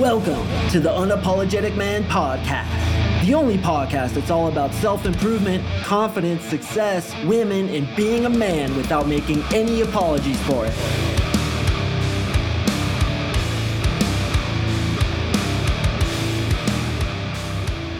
Welcome 0.00 0.48
to 0.70 0.80
the 0.80 0.88
Unapologetic 0.88 1.76
Man 1.76 2.04
Podcast, 2.04 3.26
the 3.26 3.34
only 3.34 3.58
podcast 3.58 4.14
that's 4.14 4.30
all 4.30 4.48
about 4.48 4.72
self 4.72 5.04
improvement, 5.04 5.62
confidence, 5.82 6.42
success, 6.42 7.14
women, 7.26 7.68
and 7.68 7.86
being 7.96 8.24
a 8.24 8.30
man 8.30 8.74
without 8.78 9.06
making 9.06 9.42
any 9.52 9.82
apologies 9.82 10.40
for 10.44 10.64
it. 10.64 10.72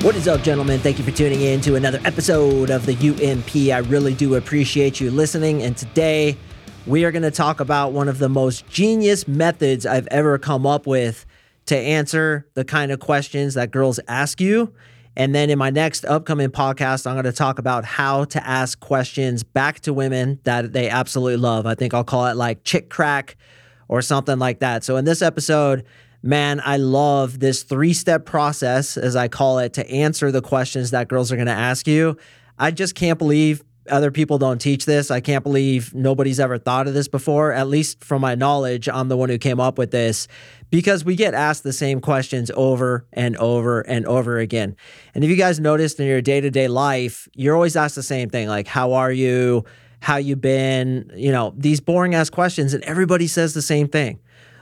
What 0.02 0.16
is 0.16 0.26
up, 0.26 0.40
gentlemen? 0.40 0.80
Thank 0.80 0.96
you 0.98 1.04
for 1.04 1.10
tuning 1.10 1.42
in 1.42 1.60
to 1.60 1.74
another 1.74 2.00
episode 2.06 2.70
of 2.70 2.86
the 2.86 2.94
UMP. 2.94 3.74
I 3.74 3.86
really 3.90 4.14
do 4.14 4.36
appreciate 4.36 5.02
you 5.02 5.10
listening. 5.10 5.62
And 5.62 5.76
today, 5.76 6.38
we 6.86 7.04
are 7.04 7.12
going 7.12 7.24
to 7.24 7.30
talk 7.30 7.60
about 7.60 7.92
one 7.92 8.08
of 8.08 8.18
the 8.18 8.30
most 8.30 8.66
genius 8.70 9.28
methods 9.28 9.84
I've 9.84 10.06
ever 10.06 10.38
come 10.38 10.64
up 10.64 10.86
with 10.86 11.26
to 11.70 11.76
answer 11.76 12.48
the 12.54 12.64
kind 12.64 12.90
of 12.90 12.98
questions 12.98 13.54
that 13.54 13.70
girls 13.70 14.00
ask 14.08 14.40
you. 14.40 14.74
And 15.16 15.32
then 15.32 15.50
in 15.50 15.58
my 15.58 15.70
next 15.70 16.04
upcoming 16.04 16.48
podcast, 16.48 17.06
I'm 17.06 17.14
going 17.14 17.26
to 17.26 17.32
talk 17.32 17.60
about 17.60 17.84
how 17.84 18.24
to 18.24 18.44
ask 18.44 18.80
questions 18.80 19.44
back 19.44 19.78
to 19.80 19.92
women 19.92 20.40
that 20.42 20.72
they 20.72 20.88
absolutely 20.88 21.36
love. 21.36 21.66
I 21.66 21.76
think 21.76 21.94
I'll 21.94 22.02
call 22.02 22.26
it 22.26 22.34
like 22.34 22.64
chick 22.64 22.90
crack 22.90 23.36
or 23.86 24.02
something 24.02 24.40
like 24.40 24.58
that. 24.58 24.82
So 24.82 24.96
in 24.96 25.04
this 25.04 25.22
episode, 25.22 25.84
man, 26.24 26.60
I 26.64 26.76
love 26.76 27.38
this 27.38 27.62
three 27.62 27.92
step 27.92 28.26
process, 28.26 28.96
as 28.96 29.14
I 29.14 29.28
call 29.28 29.60
it, 29.60 29.72
to 29.74 29.88
answer 29.88 30.32
the 30.32 30.42
questions 30.42 30.90
that 30.90 31.06
girls 31.06 31.30
are 31.30 31.36
going 31.36 31.46
to 31.46 31.52
ask 31.52 31.86
you. 31.86 32.16
I 32.58 32.72
just 32.72 32.96
can't 32.96 33.18
believe 33.18 33.62
other 33.90 34.10
people 34.10 34.38
don't 34.38 34.60
teach 34.60 34.86
this. 34.86 35.10
I 35.10 35.20
can't 35.20 35.42
believe 35.42 35.94
nobody's 35.94 36.40
ever 36.40 36.58
thought 36.58 36.86
of 36.86 36.94
this 36.94 37.08
before. 37.08 37.52
At 37.52 37.68
least 37.68 38.04
from 38.04 38.22
my 38.22 38.34
knowledge, 38.34 38.88
I'm 38.88 39.08
the 39.08 39.16
one 39.16 39.28
who 39.28 39.38
came 39.38 39.60
up 39.60 39.78
with 39.78 39.90
this 39.90 40.28
because 40.70 41.04
we 41.04 41.16
get 41.16 41.34
asked 41.34 41.62
the 41.62 41.72
same 41.72 42.00
questions 42.00 42.50
over 42.54 43.06
and 43.12 43.36
over 43.36 43.80
and 43.80 44.06
over 44.06 44.38
again. 44.38 44.76
And 45.14 45.24
if 45.24 45.30
you 45.30 45.36
guys 45.36 45.60
noticed 45.60 46.00
in 46.00 46.06
your 46.06 46.22
day 46.22 46.40
to 46.40 46.50
day 46.50 46.68
life, 46.68 47.28
you're 47.34 47.54
always 47.54 47.76
asked 47.76 47.96
the 47.96 48.02
same 48.02 48.30
thing 48.30 48.48
like, 48.48 48.66
How 48.66 48.92
are 48.92 49.12
you? 49.12 49.64
How 50.00 50.16
you 50.16 50.36
been? 50.36 51.10
You 51.14 51.32
know, 51.32 51.52
these 51.56 51.80
boring 51.80 52.14
ass 52.14 52.30
questions, 52.30 52.72
and 52.74 52.82
everybody 52.84 53.26
says 53.26 53.54
the 53.54 53.62
same 53.62 53.88
thing. 53.88 54.20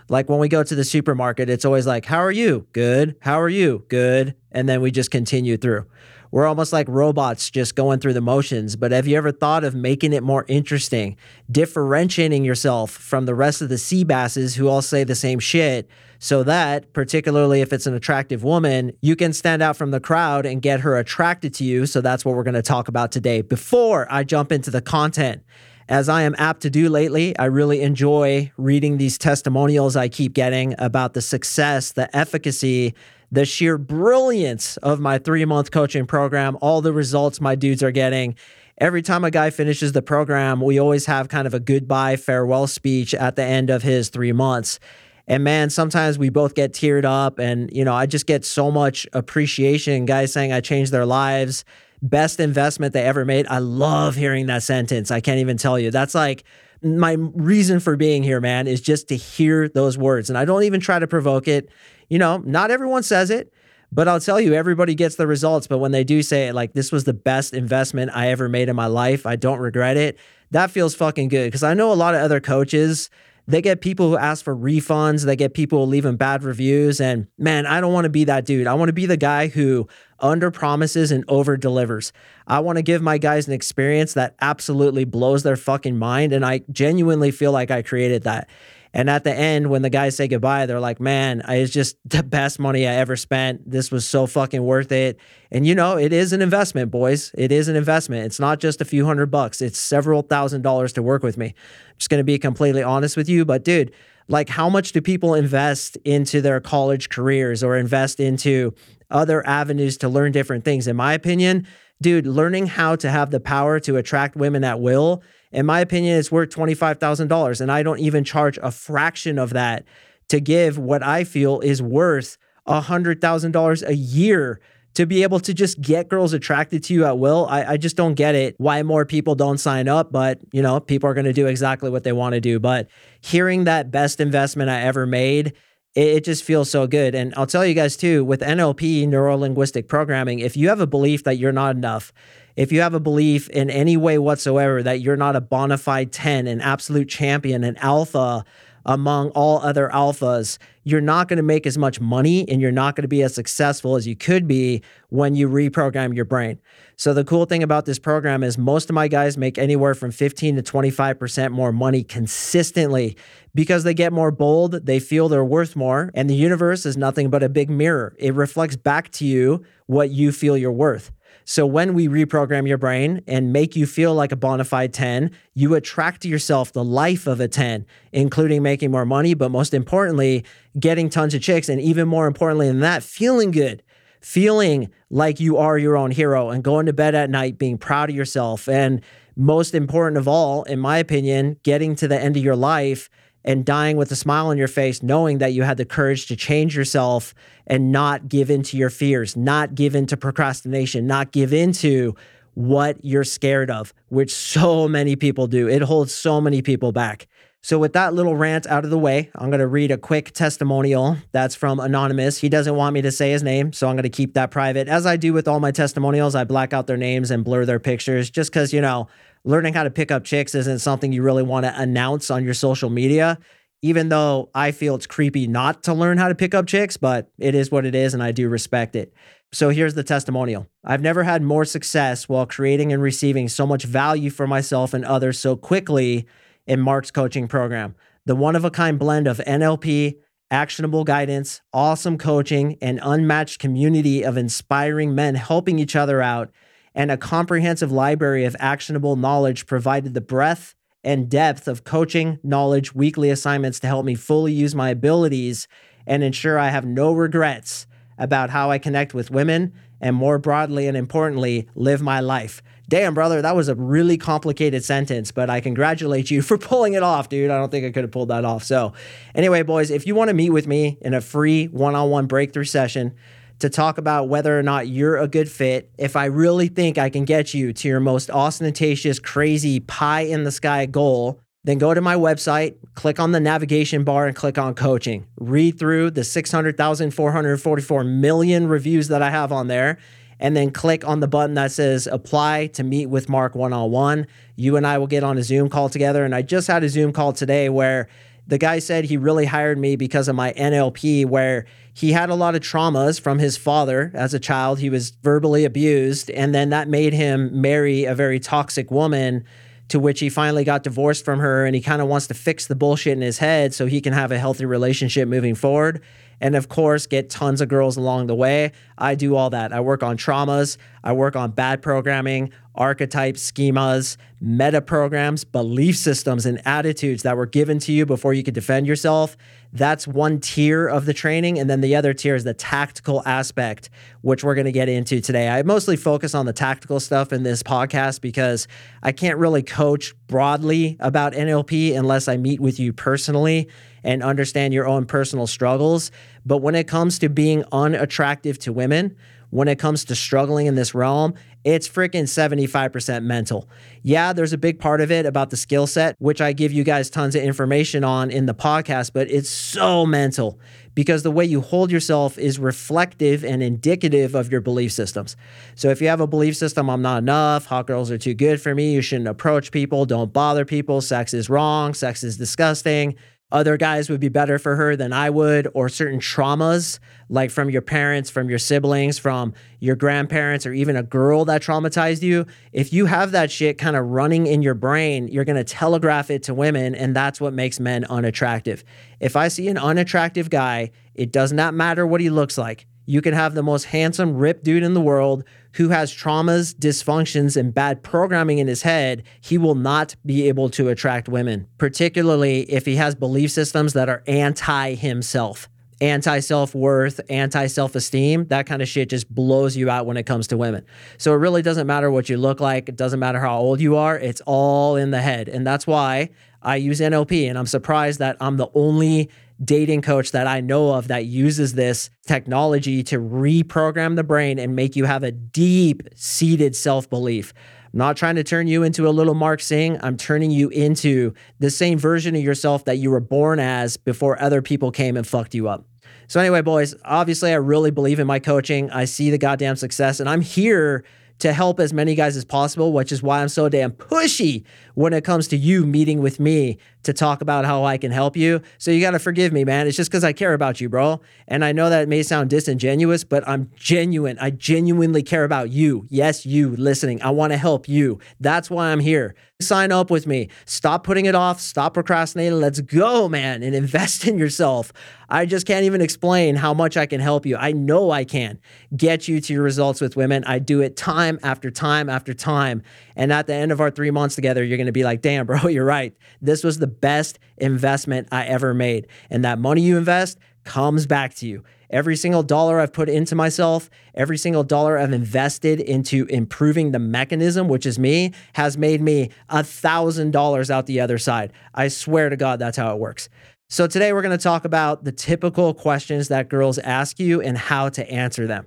Like 0.08 0.28
when 0.28 0.38
we 0.38 0.48
go 0.48 0.62
to 0.62 0.74
the 0.74 0.84
supermarket, 0.84 1.50
it's 1.50 1.64
always 1.64 1.86
like, 1.86 2.06
How 2.06 2.18
are 2.18 2.32
you? 2.32 2.66
Good. 2.72 3.16
How 3.20 3.40
are 3.40 3.48
you? 3.48 3.84
Good. 3.88 4.34
And 4.50 4.68
then 4.68 4.80
we 4.80 4.90
just 4.90 5.10
continue 5.10 5.56
through. 5.56 5.86
We're 6.30 6.46
almost 6.46 6.72
like 6.72 6.88
robots 6.88 7.50
just 7.50 7.74
going 7.74 8.00
through 8.00 8.12
the 8.12 8.20
motions. 8.20 8.76
But 8.76 8.92
have 8.92 9.06
you 9.06 9.16
ever 9.16 9.32
thought 9.32 9.64
of 9.64 9.74
making 9.74 10.12
it 10.12 10.22
more 10.22 10.44
interesting, 10.48 11.16
differentiating 11.50 12.44
yourself 12.44 12.90
from 12.90 13.26
the 13.26 13.34
rest 13.34 13.62
of 13.62 13.68
the 13.68 13.78
sea 13.78 14.04
basses 14.04 14.54
who 14.54 14.68
all 14.68 14.82
say 14.82 15.04
the 15.04 15.14
same 15.14 15.38
shit? 15.38 15.88
So 16.18 16.42
that, 16.42 16.92
particularly 16.92 17.60
if 17.60 17.72
it's 17.72 17.86
an 17.86 17.94
attractive 17.94 18.42
woman, 18.42 18.92
you 19.00 19.14
can 19.14 19.32
stand 19.32 19.62
out 19.62 19.76
from 19.76 19.92
the 19.92 20.00
crowd 20.00 20.46
and 20.46 20.60
get 20.60 20.80
her 20.80 20.96
attracted 20.96 21.54
to 21.54 21.64
you. 21.64 21.86
So 21.86 22.00
that's 22.00 22.24
what 22.24 22.34
we're 22.34 22.42
going 22.42 22.54
to 22.54 22.62
talk 22.62 22.88
about 22.88 23.12
today. 23.12 23.40
Before 23.40 24.06
I 24.10 24.24
jump 24.24 24.50
into 24.50 24.70
the 24.70 24.82
content, 24.82 25.42
as 25.88 26.08
I 26.08 26.22
am 26.22 26.34
apt 26.38 26.60
to 26.62 26.70
do 26.70 26.88
lately, 26.88 27.36
I 27.38 27.46
really 27.46 27.80
enjoy 27.80 28.52
reading 28.56 28.98
these 28.98 29.16
testimonials 29.16 29.96
I 29.96 30.08
keep 30.08 30.34
getting 30.34 30.74
about 30.78 31.14
the 31.14 31.22
success, 31.22 31.92
the 31.92 32.14
efficacy, 32.14 32.94
the 33.32 33.46
sheer 33.46 33.78
brilliance 33.78 34.76
of 34.78 35.00
my 35.00 35.18
three 35.18 35.44
month 35.44 35.70
coaching 35.70 36.06
program, 36.06 36.58
all 36.60 36.82
the 36.82 36.92
results 36.92 37.40
my 37.40 37.54
dudes 37.54 37.82
are 37.82 37.90
getting. 37.90 38.36
Every 38.76 39.02
time 39.02 39.24
a 39.24 39.30
guy 39.30 39.50
finishes 39.50 39.92
the 39.92 40.02
program, 40.02 40.60
we 40.60 40.78
always 40.78 41.06
have 41.06 41.28
kind 41.28 41.46
of 41.46 41.54
a 41.54 41.60
goodbye 41.60 42.16
farewell 42.16 42.66
speech 42.66 43.14
at 43.14 43.36
the 43.36 43.42
end 43.42 43.70
of 43.70 43.82
his 43.82 44.08
three 44.08 44.32
months. 44.32 44.78
And 45.26 45.42
man, 45.42 45.68
sometimes 45.68 46.18
we 46.18 46.30
both 46.30 46.54
get 46.54 46.72
teared 46.72 47.04
up, 47.04 47.38
and 47.38 47.70
you 47.72 47.84
know, 47.84 47.92
I 47.92 48.06
just 48.06 48.26
get 48.26 48.44
so 48.44 48.70
much 48.70 49.06
appreciation. 49.12 50.06
Guys 50.06 50.32
saying 50.32 50.52
I 50.52 50.60
changed 50.60 50.92
their 50.92 51.04
lives 51.04 51.64
best 52.02 52.40
investment 52.40 52.92
they 52.92 53.02
ever 53.02 53.24
made. 53.24 53.46
I 53.48 53.58
love 53.58 54.14
hearing 54.14 54.46
that 54.46 54.62
sentence. 54.62 55.10
I 55.10 55.20
can't 55.20 55.38
even 55.40 55.56
tell 55.56 55.78
you. 55.78 55.90
That's 55.90 56.14
like 56.14 56.44
my 56.82 57.12
reason 57.18 57.80
for 57.80 57.96
being 57.96 58.22
here, 58.22 58.40
man, 58.40 58.66
is 58.66 58.80
just 58.80 59.08
to 59.08 59.16
hear 59.16 59.68
those 59.68 59.98
words. 59.98 60.28
And 60.30 60.38
I 60.38 60.44
don't 60.44 60.62
even 60.62 60.80
try 60.80 60.98
to 60.98 61.06
provoke 61.06 61.48
it. 61.48 61.68
You 62.08 62.18
know, 62.18 62.38
not 62.38 62.70
everyone 62.70 63.02
says 63.02 63.30
it, 63.30 63.52
but 63.90 64.06
I'll 64.06 64.20
tell 64.20 64.40
you, 64.40 64.54
everybody 64.54 64.94
gets 64.94 65.16
the 65.16 65.26
results. 65.26 65.66
But 65.66 65.78
when 65.78 65.92
they 65.92 66.04
do 66.04 66.22
say 66.22 66.48
it, 66.48 66.54
like, 66.54 66.74
this 66.74 66.92
was 66.92 67.04
the 67.04 67.14
best 67.14 67.54
investment 67.54 68.10
I 68.14 68.28
ever 68.28 68.48
made 68.48 68.68
in 68.68 68.76
my 68.76 68.86
life, 68.86 69.26
I 69.26 69.36
don't 69.36 69.58
regret 69.58 69.96
it. 69.96 70.18
That 70.50 70.70
feels 70.70 70.94
fucking 70.94 71.28
good. 71.28 71.52
Cause 71.52 71.62
I 71.62 71.74
know 71.74 71.92
a 71.92 71.94
lot 71.94 72.14
of 72.14 72.22
other 72.22 72.40
coaches 72.40 73.10
they 73.48 73.62
get 73.62 73.80
people 73.80 74.10
who 74.10 74.18
ask 74.18 74.44
for 74.44 74.54
refunds. 74.54 75.24
They 75.24 75.34
get 75.34 75.54
people 75.54 75.86
leaving 75.86 76.16
bad 76.16 76.42
reviews. 76.42 77.00
And 77.00 77.28
man, 77.38 77.64
I 77.64 77.80
don't 77.80 77.94
want 77.94 78.04
to 78.04 78.10
be 78.10 78.24
that 78.24 78.44
dude. 78.44 78.66
I 78.66 78.74
want 78.74 78.90
to 78.90 78.92
be 78.92 79.06
the 79.06 79.16
guy 79.16 79.48
who 79.48 79.88
under 80.20 80.50
promises 80.50 81.12
and 81.12 81.24
over 81.28 81.56
delivers. 81.56 82.12
I 82.46 82.60
want 82.60 82.76
to 82.76 82.82
give 82.82 83.02
my 83.02 83.18
guys 83.18 83.46
an 83.46 83.52
experience 83.52 84.14
that 84.14 84.34
absolutely 84.40 85.04
blows 85.04 85.42
their 85.42 85.56
fucking 85.56 85.98
mind. 85.98 86.32
And 86.32 86.44
I 86.44 86.62
genuinely 86.70 87.30
feel 87.30 87.52
like 87.52 87.70
I 87.70 87.82
created 87.82 88.24
that. 88.24 88.48
And 88.94 89.10
at 89.10 89.22
the 89.24 89.34
end, 89.34 89.68
when 89.68 89.82
the 89.82 89.90
guys 89.90 90.16
say 90.16 90.28
goodbye, 90.28 90.66
they're 90.66 90.80
like, 90.80 90.98
man, 90.98 91.42
it's 91.48 91.72
just 91.72 91.96
the 92.04 92.22
best 92.22 92.58
money 92.58 92.86
I 92.86 92.94
ever 92.94 93.16
spent. 93.16 93.70
This 93.70 93.90
was 93.90 94.06
so 94.06 94.26
fucking 94.26 94.62
worth 94.62 94.92
it. 94.92 95.18
And 95.50 95.66
you 95.66 95.74
know, 95.74 95.96
it 95.96 96.12
is 96.12 96.32
an 96.32 96.42
investment, 96.42 96.90
boys. 96.90 97.30
It 97.36 97.52
is 97.52 97.68
an 97.68 97.76
investment. 97.76 98.26
It's 98.26 98.40
not 98.40 98.60
just 98.60 98.80
a 98.80 98.84
few 98.84 99.06
hundred 99.06 99.30
bucks, 99.30 99.60
it's 99.62 99.78
several 99.78 100.22
thousand 100.22 100.62
dollars 100.62 100.92
to 100.94 101.02
work 101.02 101.22
with 101.22 101.36
me. 101.36 101.46
I'm 101.46 101.94
just 101.98 102.10
going 102.10 102.20
to 102.20 102.24
be 102.24 102.38
completely 102.38 102.82
honest 102.82 103.16
with 103.16 103.28
you. 103.28 103.44
But 103.44 103.64
dude, 103.64 103.92
like, 104.28 104.50
how 104.50 104.68
much 104.68 104.92
do 104.92 105.00
people 105.00 105.34
invest 105.34 105.96
into 106.04 106.42
their 106.42 106.60
college 106.60 107.08
careers 107.08 107.62
or 107.62 107.76
invest 107.76 108.20
into 108.20 108.74
other 109.10 109.46
avenues 109.46 109.96
to 109.98 110.08
learn 110.08 110.32
different 110.32 110.64
things? 110.64 110.86
In 110.86 110.96
my 110.96 111.12
opinion, 111.12 111.66
dude, 112.00 112.26
learning 112.26 112.66
how 112.66 112.96
to 112.96 113.10
have 113.10 113.30
the 113.30 113.40
power 113.40 113.80
to 113.80 113.96
attract 113.96 114.36
women 114.36 114.64
at 114.64 114.80
will 114.80 115.22
in 115.52 115.66
my 115.66 115.80
opinion, 115.80 116.18
it's 116.18 116.30
worth 116.30 116.50
$25,000. 116.50 117.60
And 117.60 117.72
I 117.72 117.82
don't 117.82 118.00
even 118.00 118.24
charge 118.24 118.58
a 118.62 118.70
fraction 118.70 119.38
of 119.38 119.50
that 119.50 119.84
to 120.28 120.40
give 120.40 120.78
what 120.78 121.02
I 121.02 121.24
feel 121.24 121.60
is 121.60 121.80
worth 121.80 122.36
$100,000 122.66 123.88
a 123.88 123.94
year 123.94 124.60
to 124.94 125.06
be 125.06 125.22
able 125.22 125.40
to 125.40 125.54
just 125.54 125.80
get 125.80 126.08
girls 126.08 126.32
attracted 126.32 126.82
to 126.84 126.94
you 126.94 127.04
at 127.04 127.18
will. 127.18 127.46
I, 127.48 127.64
I 127.64 127.76
just 127.76 127.96
don't 127.96 128.14
get 128.14 128.34
it 128.34 128.56
why 128.58 128.82
more 128.82 129.06
people 129.06 129.34
don't 129.34 129.58
sign 129.58 129.86
up, 129.86 130.10
but 130.10 130.40
you 130.52 130.60
know, 130.60 130.80
people 130.80 131.08
are 131.08 131.14
going 131.14 131.24
to 131.24 131.32
do 131.32 131.46
exactly 131.46 131.88
what 131.88 132.04
they 132.04 132.12
want 132.12 132.34
to 132.34 132.40
do. 132.40 132.58
But 132.58 132.88
hearing 133.20 133.64
that 133.64 133.90
best 133.90 134.20
investment 134.20 134.70
I 134.70 134.82
ever 134.82 135.06
made, 135.06 135.54
it, 135.98 136.16
it 136.18 136.24
just 136.24 136.44
feels 136.44 136.70
so 136.70 136.86
good. 136.86 137.14
And 137.14 137.34
I'll 137.36 137.46
tell 137.46 137.66
you 137.66 137.74
guys 137.74 137.96
too, 137.96 138.24
with 138.24 138.40
NLP, 138.40 139.08
neuro 139.08 139.36
linguistic 139.36 139.88
programming, 139.88 140.38
if 140.38 140.56
you 140.56 140.68
have 140.68 140.80
a 140.80 140.86
belief 140.86 141.24
that 141.24 141.38
you're 141.38 141.52
not 141.52 141.74
enough, 141.74 142.12
if 142.56 142.70
you 142.72 142.80
have 142.80 142.94
a 142.94 143.00
belief 143.00 143.48
in 143.50 143.68
any 143.68 143.96
way 143.96 144.18
whatsoever 144.18 144.82
that 144.82 145.00
you're 145.00 145.16
not 145.16 145.36
a 145.36 145.40
bona 145.40 145.76
fide 145.76 146.12
10, 146.12 146.46
an 146.46 146.60
absolute 146.60 147.08
champion, 147.08 147.64
an 147.64 147.76
alpha 147.78 148.44
among 148.88 149.28
all 149.30 149.58
other 149.58 149.90
alphas, 149.92 150.56
you're 150.82 151.02
not 151.02 151.28
going 151.28 151.36
to 151.36 151.42
make 151.42 151.66
as 151.66 151.76
much 151.76 152.00
money 152.00 152.48
and 152.48 152.58
you're 152.62 152.72
not 152.72 152.96
going 152.96 153.02
to 153.02 153.08
be 153.08 153.22
as 153.22 153.34
successful 153.34 153.96
as 153.96 154.06
you 154.06 154.16
could 154.16 154.48
be 154.48 154.82
when 155.10 155.34
you 155.34 155.46
reprogram 155.46 156.16
your 156.16 156.24
brain. 156.24 156.58
So, 156.96 157.12
the 157.12 157.22
cool 157.22 157.44
thing 157.44 157.62
about 157.62 157.84
this 157.84 157.98
program 157.98 158.42
is 158.42 158.56
most 158.56 158.88
of 158.88 158.94
my 158.94 159.06
guys 159.06 159.36
make 159.36 159.58
anywhere 159.58 159.94
from 159.94 160.10
15 160.10 160.56
to 160.56 160.62
25% 160.62 161.52
more 161.52 161.70
money 161.70 162.02
consistently 162.02 163.16
because 163.54 163.84
they 163.84 163.92
get 163.92 164.12
more 164.12 164.30
bold, 164.30 164.86
they 164.86 164.98
feel 164.98 165.28
they're 165.28 165.44
worth 165.44 165.76
more, 165.76 166.10
and 166.14 166.28
the 166.30 166.34
universe 166.34 166.86
is 166.86 166.96
nothing 166.96 167.28
but 167.28 167.42
a 167.42 167.48
big 167.50 167.68
mirror. 167.68 168.16
It 168.18 168.34
reflects 168.34 168.76
back 168.76 169.10
to 169.12 169.26
you 169.26 169.62
what 169.86 170.10
you 170.10 170.32
feel 170.32 170.56
you're 170.56 170.72
worth. 170.72 171.12
So 171.44 171.66
when 171.66 171.94
we 171.94 172.08
reprogram 172.08 172.68
your 172.68 172.78
brain 172.78 173.22
and 173.26 173.52
make 173.52 173.74
you 173.74 173.86
feel 173.86 174.14
like 174.14 174.32
a 174.32 174.36
bona 174.36 174.64
fide 174.64 174.92
10, 174.92 175.30
you 175.54 175.74
attract 175.74 176.22
to 176.22 176.28
yourself 176.28 176.72
the 176.72 176.84
life 176.84 177.26
of 177.26 177.40
a 177.40 177.48
10, 177.48 177.86
including 178.12 178.62
making 178.62 178.90
more 178.90 179.06
money, 179.06 179.34
but 179.34 179.50
most 179.50 179.74
importantly, 179.74 180.44
getting 180.78 181.08
tons 181.08 181.34
of 181.34 181.42
chicks. 181.42 181.68
And 181.68 181.80
even 181.80 182.06
more 182.08 182.26
importantly 182.26 182.68
than 182.68 182.80
that, 182.80 183.02
feeling 183.02 183.50
good, 183.50 183.82
feeling 184.20 184.90
like 185.10 185.40
you 185.40 185.56
are 185.56 185.78
your 185.78 185.96
own 185.96 186.10
hero 186.10 186.50
and 186.50 186.62
going 186.62 186.86
to 186.86 186.92
bed 186.92 187.14
at 187.14 187.30
night 187.30 187.58
being 187.58 187.78
proud 187.78 188.10
of 188.10 188.16
yourself. 188.16 188.68
And 188.68 189.00
most 189.36 189.74
important 189.74 190.18
of 190.18 190.26
all, 190.28 190.64
in 190.64 190.78
my 190.78 190.98
opinion, 190.98 191.58
getting 191.62 191.94
to 191.96 192.08
the 192.08 192.20
end 192.20 192.36
of 192.36 192.42
your 192.42 192.56
life 192.56 193.08
and 193.44 193.64
dying 193.64 193.96
with 193.96 194.10
a 194.12 194.16
smile 194.16 194.48
on 194.48 194.58
your 194.58 194.68
face, 194.68 195.02
knowing 195.02 195.38
that 195.38 195.52
you 195.52 195.62
had 195.62 195.76
the 195.76 195.84
courage 195.84 196.26
to 196.26 196.36
change 196.36 196.76
yourself 196.76 197.34
and 197.66 197.92
not 197.92 198.28
give 198.28 198.50
in 198.50 198.62
to 198.64 198.76
your 198.76 198.90
fears, 198.90 199.36
not 199.36 199.74
give 199.74 199.94
in 199.94 200.06
to 200.06 200.16
procrastination, 200.16 201.06
not 201.06 201.32
give 201.32 201.52
in 201.52 201.72
to 201.72 202.14
what 202.54 202.96
you're 203.04 203.24
scared 203.24 203.70
of, 203.70 203.94
which 204.08 204.34
so 204.34 204.88
many 204.88 205.14
people 205.14 205.46
do. 205.46 205.68
It 205.68 205.82
holds 205.82 206.12
so 206.12 206.40
many 206.40 206.60
people 206.60 206.92
back. 206.92 207.28
So, 207.60 207.78
with 207.78 207.92
that 207.94 208.14
little 208.14 208.36
rant 208.36 208.66
out 208.66 208.84
of 208.84 208.90
the 208.90 208.98
way, 208.98 209.30
I'm 209.34 209.50
going 209.50 209.60
to 209.60 209.66
read 209.66 209.90
a 209.90 209.98
quick 209.98 210.32
testimonial 210.32 211.16
that's 211.32 211.54
from 211.54 211.80
Anonymous. 211.80 212.38
He 212.38 212.48
doesn't 212.48 212.74
want 212.74 212.94
me 212.94 213.02
to 213.02 213.10
say 213.10 213.32
his 213.32 213.42
name, 213.42 213.72
so 213.72 213.88
I'm 213.88 213.94
going 213.94 214.04
to 214.04 214.08
keep 214.08 214.34
that 214.34 214.50
private. 214.50 214.88
As 214.88 215.06
I 215.06 215.16
do 215.16 215.32
with 215.32 215.48
all 215.48 215.58
my 215.58 215.72
testimonials, 215.72 216.34
I 216.34 216.44
black 216.44 216.72
out 216.72 216.86
their 216.86 216.96
names 216.96 217.30
and 217.30 217.44
blur 217.44 217.64
their 217.64 217.80
pictures 217.80 218.30
just 218.30 218.52
because, 218.52 218.72
you 218.72 218.80
know, 218.80 219.08
learning 219.44 219.74
how 219.74 219.84
to 219.84 219.90
pick 219.90 220.10
up 220.10 220.24
chicks 220.24 220.54
isn't 220.54 220.80
something 220.80 221.12
you 221.12 221.22
really 221.22 221.42
want 221.42 221.64
to 221.64 221.80
announce 221.80 222.30
on 222.30 222.44
your 222.44 222.54
social 222.54 222.90
media. 222.90 223.38
even 223.82 224.08
though 224.08 224.50
I 224.54 224.72
feel 224.72 224.96
it's 224.96 225.06
creepy 225.06 225.46
not 225.46 225.82
to 225.84 225.94
learn 225.94 226.18
how 226.18 226.28
to 226.28 226.34
pick 226.34 226.54
up 226.54 226.66
chicks, 226.66 226.96
but 226.96 227.30
it 227.38 227.54
is 227.54 227.70
what 227.70 227.86
it 227.86 227.94
is, 227.94 228.12
and 228.14 228.22
I 228.22 228.32
do 228.32 228.48
respect 228.48 228.96
it. 228.96 229.12
So 229.52 229.70
here's 229.70 229.94
the 229.94 230.04
testimonial 230.04 230.66
I've 230.84 231.00
never 231.00 231.22
had 231.22 231.42
more 231.42 231.64
success 231.64 232.28
while 232.28 232.46
creating 232.46 232.92
and 232.92 233.02
receiving 233.02 233.48
so 233.48 233.66
much 233.66 233.84
value 233.84 234.30
for 234.30 234.46
myself 234.46 234.92
and 234.94 235.04
others 235.04 235.38
so 235.38 235.56
quickly 235.56 236.26
in 236.66 236.80
Mark's 236.80 237.10
coaching 237.10 237.48
program. 237.48 237.94
The 238.26 238.36
one 238.36 238.56
of 238.56 238.64
a 238.64 238.70
kind 238.70 238.98
blend 238.98 239.26
of 239.26 239.38
NLP, 239.38 240.16
actionable 240.50 241.04
guidance, 241.04 241.62
awesome 241.72 242.18
coaching, 242.18 242.76
and 242.82 243.00
unmatched 243.02 243.58
community 243.58 244.22
of 244.22 244.36
inspiring 244.36 245.14
men 245.14 245.34
helping 245.36 245.78
each 245.78 245.96
other 245.96 246.20
out, 246.20 246.50
and 246.98 247.12
a 247.12 247.16
comprehensive 247.16 247.92
library 247.92 248.44
of 248.44 248.56
actionable 248.58 249.14
knowledge 249.14 249.66
provided 249.66 250.14
the 250.14 250.20
breadth 250.20 250.74
and 251.04 251.30
depth 251.30 251.68
of 251.68 251.84
coaching, 251.84 252.40
knowledge, 252.42 252.92
weekly 252.92 253.30
assignments 253.30 253.78
to 253.78 253.86
help 253.86 254.04
me 254.04 254.16
fully 254.16 254.52
use 254.52 254.74
my 254.74 254.90
abilities 254.90 255.68
and 256.08 256.24
ensure 256.24 256.58
I 256.58 256.70
have 256.70 256.84
no 256.84 257.12
regrets 257.12 257.86
about 258.18 258.50
how 258.50 258.72
I 258.72 258.78
connect 258.78 259.14
with 259.14 259.30
women 259.30 259.72
and 260.00 260.16
more 260.16 260.38
broadly 260.38 260.88
and 260.88 260.96
importantly, 260.96 261.68
live 261.76 262.02
my 262.02 262.18
life. 262.18 262.62
Damn, 262.88 263.14
brother, 263.14 263.40
that 263.42 263.54
was 263.54 263.68
a 263.68 263.76
really 263.76 264.18
complicated 264.18 264.84
sentence, 264.84 265.30
but 265.30 265.48
I 265.48 265.60
congratulate 265.60 266.32
you 266.32 266.42
for 266.48 266.58
pulling 266.58 266.94
it 266.94 267.04
off, 267.04 267.28
dude. 267.28 267.48
I 267.52 267.58
don't 267.58 267.70
think 267.70 267.86
I 267.86 267.92
could 267.92 268.02
have 268.02 268.10
pulled 268.10 268.30
that 268.30 268.44
off. 268.44 268.64
So, 268.64 268.92
anyway, 269.36 269.62
boys, 269.62 269.92
if 269.92 270.04
you 270.04 270.16
want 270.16 270.30
to 270.30 270.34
meet 270.34 270.50
with 270.50 270.66
me 270.66 270.98
in 271.00 271.14
a 271.14 271.20
free 271.20 271.66
one 271.66 271.94
on 271.94 272.10
one 272.10 272.26
breakthrough 272.26 272.64
session 272.64 273.14
to 273.60 273.68
talk 273.68 273.98
about 273.98 274.28
whether 274.28 274.58
or 274.58 274.62
not 274.62 274.88
you're 274.88 275.16
a 275.16 275.28
good 275.28 275.50
fit, 275.50 275.90
if 275.98 276.16
I 276.16 276.26
really 276.26 276.68
think 276.68 276.98
I 276.98 277.10
can 277.10 277.24
get 277.24 277.54
you 277.54 277.72
to 277.72 277.88
your 277.88 278.00
most 278.00 278.30
ostentatious, 278.30 279.18
crazy, 279.18 279.80
pie 279.80 280.22
in 280.22 280.44
the 280.44 280.52
sky 280.52 280.86
goal, 280.86 281.40
then 281.64 281.78
go 281.78 281.92
to 281.92 282.00
my 282.00 282.14
website, 282.14 282.76
click 282.94 283.18
on 283.18 283.32
the 283.32 283.40
navigation 283.40 284.04
bar, 284.04 284.26
and 284.26 284.36
click 284.36 284.58
on 284.58 284.74
coaching. 284.74 285.26
Read 285.38 285.78
through 285.78 286.12
the 286.12 286.24
600,444 286.24 288.04
million 288.04 288.68
reviews 288.68 289.08
that 289.08 289.22
I 289.22 289.30
have 289.30 289.52
on 289.52 289.66
there 289.66 289.98
and 290.40 290.56
then 290.56 290.70
click 290.70 291.06
on 291.06 291.20
the 291.20 291.28
button 291.28 291.54
that 291.54 291.72
says 291.72 292.06
apply 292.06 292.68
to 292.68 292.84
meet 292.84 293.06
with 293.06 293.28
Mark 293.28 293.54
one 293.54 293.72
on 293.72 293.90
one. 293.90 294.26
You 294.56 294.76
and 294.76 294.86
I 294.86 294.98
will 294.98 295.06
get 295.06 295.24
on 295.24 295.36
a 295.36 295.42
Zoom 295.42 295.68
call 295.68 295.88
together. 295.88 296.24
And 296.24 296.34
I 296.34 296.42
just 296.42 296.68
had 296.68 296.84
a 296.84 296.88
Zoom 296.88 297.12
call 297.12 297.32
today 297.32 297.68
where 297.68 298.08
the 298.48 298.58
guy 298.58 298.78
said 298.78 299.04
he 299.04 299.16
really 299.16 299.44
hired 299.44 299.78
me 299.78 299.94
because 299.94 300.26
of 300.26 300.34
my 300.34 300.52
NLP, 300.54 301.26
where 301.26 301.66
he 301.92 302.12
had 302.12 302.30
a 302.30 302.34
lot 302.34 302.54
of 302.54 302.62
traumas 302.62 303.20
from 303.20 303.38
his 303.38 303.56
father 303.56 304.10
as 304.14 304.32
a 304.32 304.40
child. 304.40 304.78
He 304.80 304.88
was 304.88 305.10
verbally 305.10 305.64
abused, 305.64 306.30
and 306.30 306.54
then 306.54 306.70
that 306.70 306.88
made 306.88 307.12
him 307.12 307.60
marry 307.60 308.04
a 308.04 308.14
very 308.14 308.40
toxic 308.40 308.90
woman. 308.90 309.44
To 309.88 309.98
which 309.98 310.20
he 310.20 310.28
finally 310.28 310.64
got 310.64 310.82
divorced 310.82 311.24
from 311.24 311.38
her, 311.38 311.64
and 311.64 311.74
he 311.74 311.80
kind 311.80 312.02
of 312.02 312.08
wants 312.08 312.26
to 312.26 312.34
fix 312.34 312.66
the 312.66 312.74
bullshit 312.74 313.14
in 313.14 313.22
his 313.22 313.38
head 313.38 313.72
so 313.72 313.86
he 313.86 314.02
can 314.02 314.12
have 314.12 314.30
a 314.30 314.38
healthy 314.38 314.66
relationship 314.66 315.28
moving 315.28 315.54
forward 315.54 316.02
and 316.40 316.54
of 316.54 316.68
course 316.68 317.06
get 317.06 317.30
tons 317.30 317.60
of 317.60 317.68
girls 317.68 317.96
along 317.96 318.26
the 318.26 318.34
way. 318.34 318.72
I 318.96 319.14
do 319.14 319.36
all 319.36 319.50
that. 319.50 319.72
I 319.72 319.80
work 319.80 320.02
on 320.02 320.16
traumas, 320.16 320.76
I 321.02 321.12
work 321.12 321.36
on 321.36 321.50
bad 321.50 321.82
programming, 321.82 322.52
archetypes, 322.78 323.50
schemas, 323.50 324.16
meta 324.40 324.80
programs, 324.80 325.44
belief 325.44 325.96
systems, 325.96 326.46
and 326.46 326.60
attitudes 326.66 327.24
that 327.24 327.36
were 327.36 327.46
given 327.46 327.78
to 327.80 327.92
you 327.92 328.06
before 328.06 328.32
you 328.32 328.42
could 328.42 328.54
defend 328.54 328.86
yourself. 328.86 329.36
That's 329.72 330.06
one 330.08 330.40
tier 330.40 330.86
of 330.86 331.04
the 331.04 331.12
training. 331.12 331.58
And 331.58 331.68
then 331.68 331.82
the 331.82 331.94
other 331.96 332.14
tier 332.14 332.34
is 332.34 332.44
the 332.44 332.54
tactical 332.54 333.22
aspect, 333.26 333.90
which 334.22 334.42
we're 334.42 334.54
going 334.54 334.64
to 334.64 334.72
get 334.72 334.88
into 334.88 335.20
today. 335.20 335.48
I 335.48 335.62
mostly 335.62 335.96
focus 335.96 336.34
on 336.34 336.46
the 336.46 336.52
tactical 336.52 337.00
stuff 337.00 337.32
in 337.32 337.42
this 337.42 337.62
podcast 337.62 338.20
because 338.20 338.66
I 339.02 339.12
can't 339.12 339.38
really 339.38 339.62
coach 339.62 340.14
broadly 340.28 340.96
about 341.00 341.34
NLP 341.34 341.96
unless 341.96 342.28
I 342.28 342.36
meet 342.36 342.60
with 342.60 342.78
you 342.78 342.92
personally 342.92 343.68
and 344.04 344.22
understand 344.22 344.72
your 344.72 344.86
own 344.86 345.04
personal 345.04 345.46
struggles. 345.46 346.10
But 346.46 346.58
when 346.58 346.74
it 346.74 346.86
comes 346.86 347.18
to 347.18 347.28
being 347.28 347.64
unattractive 347.72 348.58
to 348.60 348.72
women, 348.72 349.16
when 349.50 349.68
it 349.68 349.78
comes 349.78 350.04
to 350.06 350.14
struggling 350.14 350.66
in 350.66 350.74
this 350.74 350.94
realm, 350.94 351.34
it's 351.64 351.88
freaking 351.88 352.24
75% 352.24 353.24
mental. 353.24 353.68
Yeah, 354.02 354.32
there's 354.32 354.52
a 354.52 354.58
big 354.58 354.78
part 354.78 355.00
of 355.00 355.10
it 355.10 355.26
about 355.26 355.50
the 355.50 355.56
skill 355.56 355.86
set, 355.86 356.14
which 356.18 356.40
I 356.40 356.52
give 356.52 356.72
you 356.72 356.84
guys 356.84 357.10
tons 357.10 357.34
of 357.34 357.42
information 357.42 358.04
on 358.04 358.30
in 358.30 358.46
the 358.46 358.54
podcast, 358.54 359.12
but 359.12 359.30
it's 359.30 359.48
so 359.48 360.06
mental 360.06 360.58
because 360.94 361.22
the 361.22 361.30
way 361.30 361.44
you 361.44 361.60
hold 361.60 361.90
yourself 361.90 362.38
is 362.38 362.58
reflective 362.58 363.44
and 363.44 363.62
indicative 363.62 364.34
of 364.34 364.50
your 364.50 364.60
belief 364.60 364.92
systems. 364.92 365.36
So 365.74 365.90
if 365.90 366.00
you 366.00 366.08
have 366.08 366.20
a 366.20 366.26
belief 366.26 366.56
system, 366.56 366.88
I'm 366.88 367.02
not 367.02 367.18
enough, 367.18 367.66
hot 367.66 367.86
girls 367.86 368.10
are 368.10 368.18
too 368.18 368.34
good 368.34 368.60
for 368.60 368.74
me, 368.74 368.92
you 368.92 369.02
shouldn't 369.02 369.28
approach 369.28 369.70
people, 369.70 370.06
don't 370.06 370.32
bother 370.32 370.64
people, 370.64 371.00
sex 371.00 371.34
is 371.34 371.48
wrong, 371.48 371.94
sex 371.94 372.22
is 372.22 372.36
disgusting 372.36 373.14
other 373.50 373.76
guys 373.76 374.10
would 374.10 374.20
be 374.20 374.28
better 374.28 374.58
for 374.58 374.76
her 374.76 374.94
than 374.94 375.12
I 375.12 375.30
would, 375.30 375.68
or 375.72 375.88
certain 375.88 376.20
traumas, 376.20 376.98
like 377.30 377.50
from 377.50 377.70
your 377.70 377.82
parents, 377.82 378.28
from 378.28 378.50
your 378.50 378.58
siblings, 378.58 379.18
from 379.18 379.54
your 379.80 379.96
grandparents, 379.96 380.66
or 380.66 380.72
even 380.72 380.96
a 380.96 381.02
girl 381.02 381.44
that 381.46 381.62
traumatized 381.62 382.22
you. 382.22 382.46
If 382.72 382.92
you 382.92 383.06
have 383.06 383.32
that 383.32 383.50
shit 383.50 383.78
kind 383.78 383.96
of 383.96 384.06
running 384.06 384.46
in 384.46 384.60
your 384.60 384.74
brain, 384.74 385.28
you're 385.28 385.46
going 385.46 385.56
to 385.56 385.64
telegraph 385.64 386.30
it 386.30 386.42
to 386.44 386.54
women, 386.54 386.94
and 386.94 387.16
that's 387.16 387.40
what 387.40 387.54
makes 387.54 387.80
men 387.80 388.04
unattractive. 388.04 388.84
If 389.18 389.34
I 389.34 389.48
see 389.48 389.68
an 389.68 389.78
unattractive 389.78 390.50
guy, 390.50 390.90
it 391.14 391.32
does 391.32 391.52
not 391.52 391.72
matter 391.74 392.06
what 392.06 392.20
he 392.20 392.30
looks 392.30 392.58
like. 392.58 392.86
You 393.06 393.22
can 393.22 393.32
have 393.32 393.54
the 393.54 393.62
most 393.62 393.84
handsome, 393.84 394.36
ripped 394.36 394.64
dude 394.64 394.82
in 394.82 394.92
the 394.92 395.00
world 395.00 395.42
who 395.72 395.90
has 395.90 396.12
traumas, 396.12 396.74
dysfunctions, 396.74 397.56
and 397.56 397.74
bad 397.74 398.02
programming 398.02 398.58
in 398.58 398.66
his 398.66 398.82
head. 398.82 399.22
He 399.40 399.58
will 399.58 399.74
not 399.74 400.16
be 400.24 400.48
able 400.48 400.70
to 400.70 400.88
attract 400.88 401.28
women, 401.28 401.68
particularly 401.78 402.60
if 402.70 402.86
he 402.86 402.96
has 402.96 403.14
belief 403.14 403.50
systems 403.50 403.92
that 403.92 404.08
are 404.08 404.22
anti 404.26 404.94
himself 404.94 405.68
anti 406.00 406.40
self 406.40 406.74
worth, 406.74 407.20
anti 407.28 407.66
self 407.66 407.94
esteem, 407.94 408.46
that 408.46 408.66
kind 408.66 408.82
of 408.82 408.88
shit 408.88 409.10
just 409.10 409.32
blows 409.32 409.76
you 409.76 409.90
out 409.90 410.06
when 410.06 410.16
it 410.16 410.24
comes 410.24 410.46
to 410.48 410.56
women. 410.56 410.84
So 411.16 411.32
it 411.32 411.36
really 411.36 411.62
doesn't 411.62 411.86
matter 411.86 412.10
what 412.10 412.28
you 412.28 412.36
look 412.36 412.60
like. 412.60 412.88
It 412.88 412.96
doesn't 412.96 413.20
matter 413.20 413.40
how 413.40 413.58
old 413.58 413.80
you 413.80 413.96
are. 413.96 414.18
It's 414.18 414.40
all 414.46 414.96
in 414.96 415.10
the 415.10 415.20
head. 415.20 415.48
And 415.48 415.66
that's 415.66 415.86
why 415.86 416.30
I 416.62 416.76
use 416.76 417.00
NLP. 417.00 417.48
And 417.48 417.58
I'm 417.58 417.66
surprised 417.66 418.18
that 418.18 418.36
I'm 418.40 418.56
the 418.56 418.68
only 418.74 419.30
dating 419.64 420.02
coach 420.02 420.32
that 420.32 420.46
I 420.46 420.60
know 420.60 420.94
of 420.94 421.08
that 421.08 421.26
uses 421.26 421.74
this 421.74 422.10
technology 422.26 423.02
to 423.04 423.18
reprogram 423.18 424.16
the 424.16 424.24
brain 424.24 424.58
and 424.58 424.76
make 424.76 424.96
you 424.96 425.04
have 425.04 425.22
a 425.22 425.32
deep 425.32 426.02
seated 426.14 426.76
self 426.76 427.10
belief. 427.10 427.52
I'm 427.92 427.98
not 427.98 428.16
trying 428.16 428.36
to 428.36 428.44
turn 428.44 428.66
you 428.66 428.82
into 428.82 429.08
a 429.08 429.10
little 429.10 429.34
Mark 429.34 429.60
Sing. 429.60 429.98
I'm 430.02 430.16
turning 430.16 430.50
you 430.50 430.68
into 430.68 431.32
the 431.58 431.70
same 431.70 431.98
version 431.98 432.36
of 432.36 432.42
yourself 432.42 432.84
that 432.84 432.98
you 432.98 433.10
were 433.10 433.20
born 433.20 433.58
as 433.58 433.96
before 433.96 434.40
other 434.40 434.60
people 434.60 434.90
came 434.90 435.16
and 435.16 435.26
fucked 435.26 435.54
you 435.54 435.68
up. 435.68 435.86
So, 436.26 436.38
anyway, 436.38 436.60
boys, 436.60 436.94
obviously, 437.04 437.52
I 437.52 437.56
really 437.56 437.90
believe 437.90 438.18
in 438.18 438.26
my 438.26 438.38
coaching. 438.38 438.90
I 438.90 439.06
see 439.06 439.30
the 439.30 439.38
goddamn 439.38 439.76
success, 439.76 440.20
and 440.20 440.28
I'm 440.28 440.42
here 440.42 441.04
to 441.38 441.52
help 441.52 441.78
as 441.80 441.92
many 441.92 442.14
guys 442.14 442.36
as 442.36 442.44
possible, 442.44 442.92
which 442.92 443.12
is 443.12 443.22
why 443.22 443.40
I'm 443.40 443.48
so 443.48 443.68
damn 443.68 443.92
pushy 443.92 444.64
when 444.94 445.12
it 445.12 445.24
comes 445.24 445.48
to 445.48 445.56
you 445.56 445.86
meeting 445.86 446.20
with 446.20 446.40
me 446.40 446.78
to 447.04 447.12
talk 447.12 447.40
about 447.40 447.64
how 447.64 447.84
I 447.84 447.96
can 447.96 448.10
help 448.10 448.36
you. 448.36 448.60
So 448.78 448.90
you 448.90 449.00
got 449.00 449.12
to 449.12 449.18
forgive 449.18 449.52
me, 449.52 449.64
man. 449.64 449.86
It's 449.86 449.96
just 449.96 450.10
because 450.10 450.24
I 450.24 450.32
care 450.32 450.52
about 450.52 450.80
you, 450.80 450.88
bro. 450.88 451.20
And 451.46 451.64
I 451.64 451.72
know 451.72 451.88
that 451.90 452.08
may 452.08 452.22
sound 452.22 452.50
disingenuous, 452.50 453.22
but 453.24 453.46
I'm 453.48 453.70
genuine. 453.76 454.36
I 454.40 454.50
genuinely 454.50 455.22
care 455.22 455.44
about 455.44 455.70
you. 455.70 456.06
Yes, 456.10 456.44
you 456.44 456.74
listening. 456.76 457.22
I 457.22 457.30
want 457.30 457.52
to 457.52 457.56
help 457.56 457.88
you. 457.88 458.18
That's 458.40 458.68
why 458.68 458.90
I'm 458.90 459.00
here. 459.00 459.34
Sign 459.60 459.90
up 459.90 460.08
with 460.08 460.24
me. 460.24 460.50
Stop 460.66 461.02
putting 461.02 461.26
it 461.26 461.34
off. 461.34 461.60
Stop 461.60 461.94
procrastinating. 461.94 462.60
Let's 462.60 462.80
go, 462.80 463.28
man, 463.28 463.64
and 463.64 463.74
invest 463.74 464.24
in 464.24 464.38
yourself. 464.38 464.92
I 465.28 465.46
just 465.46 465.66
can't 465.66 465.84
even 465.84 466.00
explain 466.00 466.54
how 466.54 466.72
much 466.72 466.96
I 466.96 467.06
can 467.06 467.20
help 467.20 467.44
you. 467.44 467.56
I 467.56 467.72
know 467.72 468.12
I 468.12 468.22
can 468.22 468.60
get 468.96 469.26
you 469.26 469.40
to 469.40 469.52
your 469.52 469.64
results 469.64 470.00
with 470.00 470.14
women. 470.14 470.44
I 470.44 470.60
do 470.60 470.80
it 470.80 470.96
time 470.96 471.40
after 471.42 471.72
time 471.72 472.08
after 472.08 472.32
time. 472.34 472.82
And 473.16 473.32
at 473.32 473.48
the 473.48 473.54
end 473.54 473.72
of 473.72 473.80
our 473.80 473.90
three 473.90 474.12
months 474.12 474.36
together, 474.36 474.62
you're 474.62 474.78
going 474.78 474.86
to 474.86 474.92
be 474.92 475.02
like, 475.02 475.22
damn, 475.22 475.44
bro, 475.44 475.58
you're 475.66 475.84
right. 475.84 476.16
This 476.40 476.62
was 476.62 476.78
the 476.78 476.86
best 476.86 477.40
investment 477.56 478.28
I 478.30 478.44
ever 478.44 478.74
made. 478.74 479.08
And 479.28 479.44
that 479.44 479.58
money 479.58 479.80
you 479.80 479.98
invest 479.98 480.38
comes 480.62 481.04
back 481.04 481.34
to 481.34 481.48
you. 481.48 481.64
Every 481.90 482.16
single 482.16 482.42
dollar 482.42 482.80
I've 482.80 482.92
put 482.92 483.08
into 483.08 483.34
myself, 483.34 483.88
every 484.14 484.36
single 484.36 484.62
dollar 484.62 484.98
I've 484.98 485.12
invested 485.12 485.80
into 485.80 486.26
improving 486.26 486.92
the 486.92 486.98
mechanism, 486.98 487.68
which 487.68 487.86
is 487.86 487.98
me, 487.98 488.32
has 488.54 488.76
made 488.76 489.00
me 489.00 489.30
a 489.48 489.64
thousand 489.64 490.32
dollars 490.32 490.70
out 490.70 490.86
the 490.86 491.00
other 491.00 491.18
side. 491.18 491.52
I 491.74 491.88
swear 491.88 492.28
to 492.28 492.36
God, 492.36 492.58
that's 492.58 492.76
how 492.76 492.92
it 492.92 492.98
works. 492.98 493.28
So, 493.70 493.86
today 493.86 494.12
we're 494.12 494.22
going 494.22 494.36
to 494.36 494.42
talk 494.42 494.64
about 494.64 495.04
the 495.04 495.12
typical 495.12 495.74
questions 495.74 496.28
that 496.28 496.48
girls 496.48 496.78
ask 496.78 497.18
you 497.18 497.40
and 497.40 497.56
how 497.56 497.88
to 497.90 498.10
answer 498.10 498.46
them. 498.46 498.66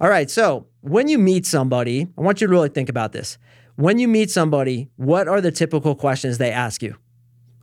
All 0.00 0.08
right, 0.08 0.30
so 0.30 0.66
when 0.80 1.08
you 1.08 1.18
meet 1.18 1.46
somebody, 1.46 2.08
I 2.18 2.20
want 2.20 2.40
you 2.40 2.46
to 2.46 2.50
really 2.50 2.68
think 2.68 2.88
about 2.88 3.12
this. 3.12 3.38
When 3.76 3.98
you 3.98 4.06
meet 4.06 4.30
somebody, 4.30 4.88
what 4.96 5.28
are 5.28 5.40
the 5.40 5.50
typical 5.50 5.94
questions 5.94 6.38
they 6.38 6.50
ask 6.50 6.82
you? 6.82 6.96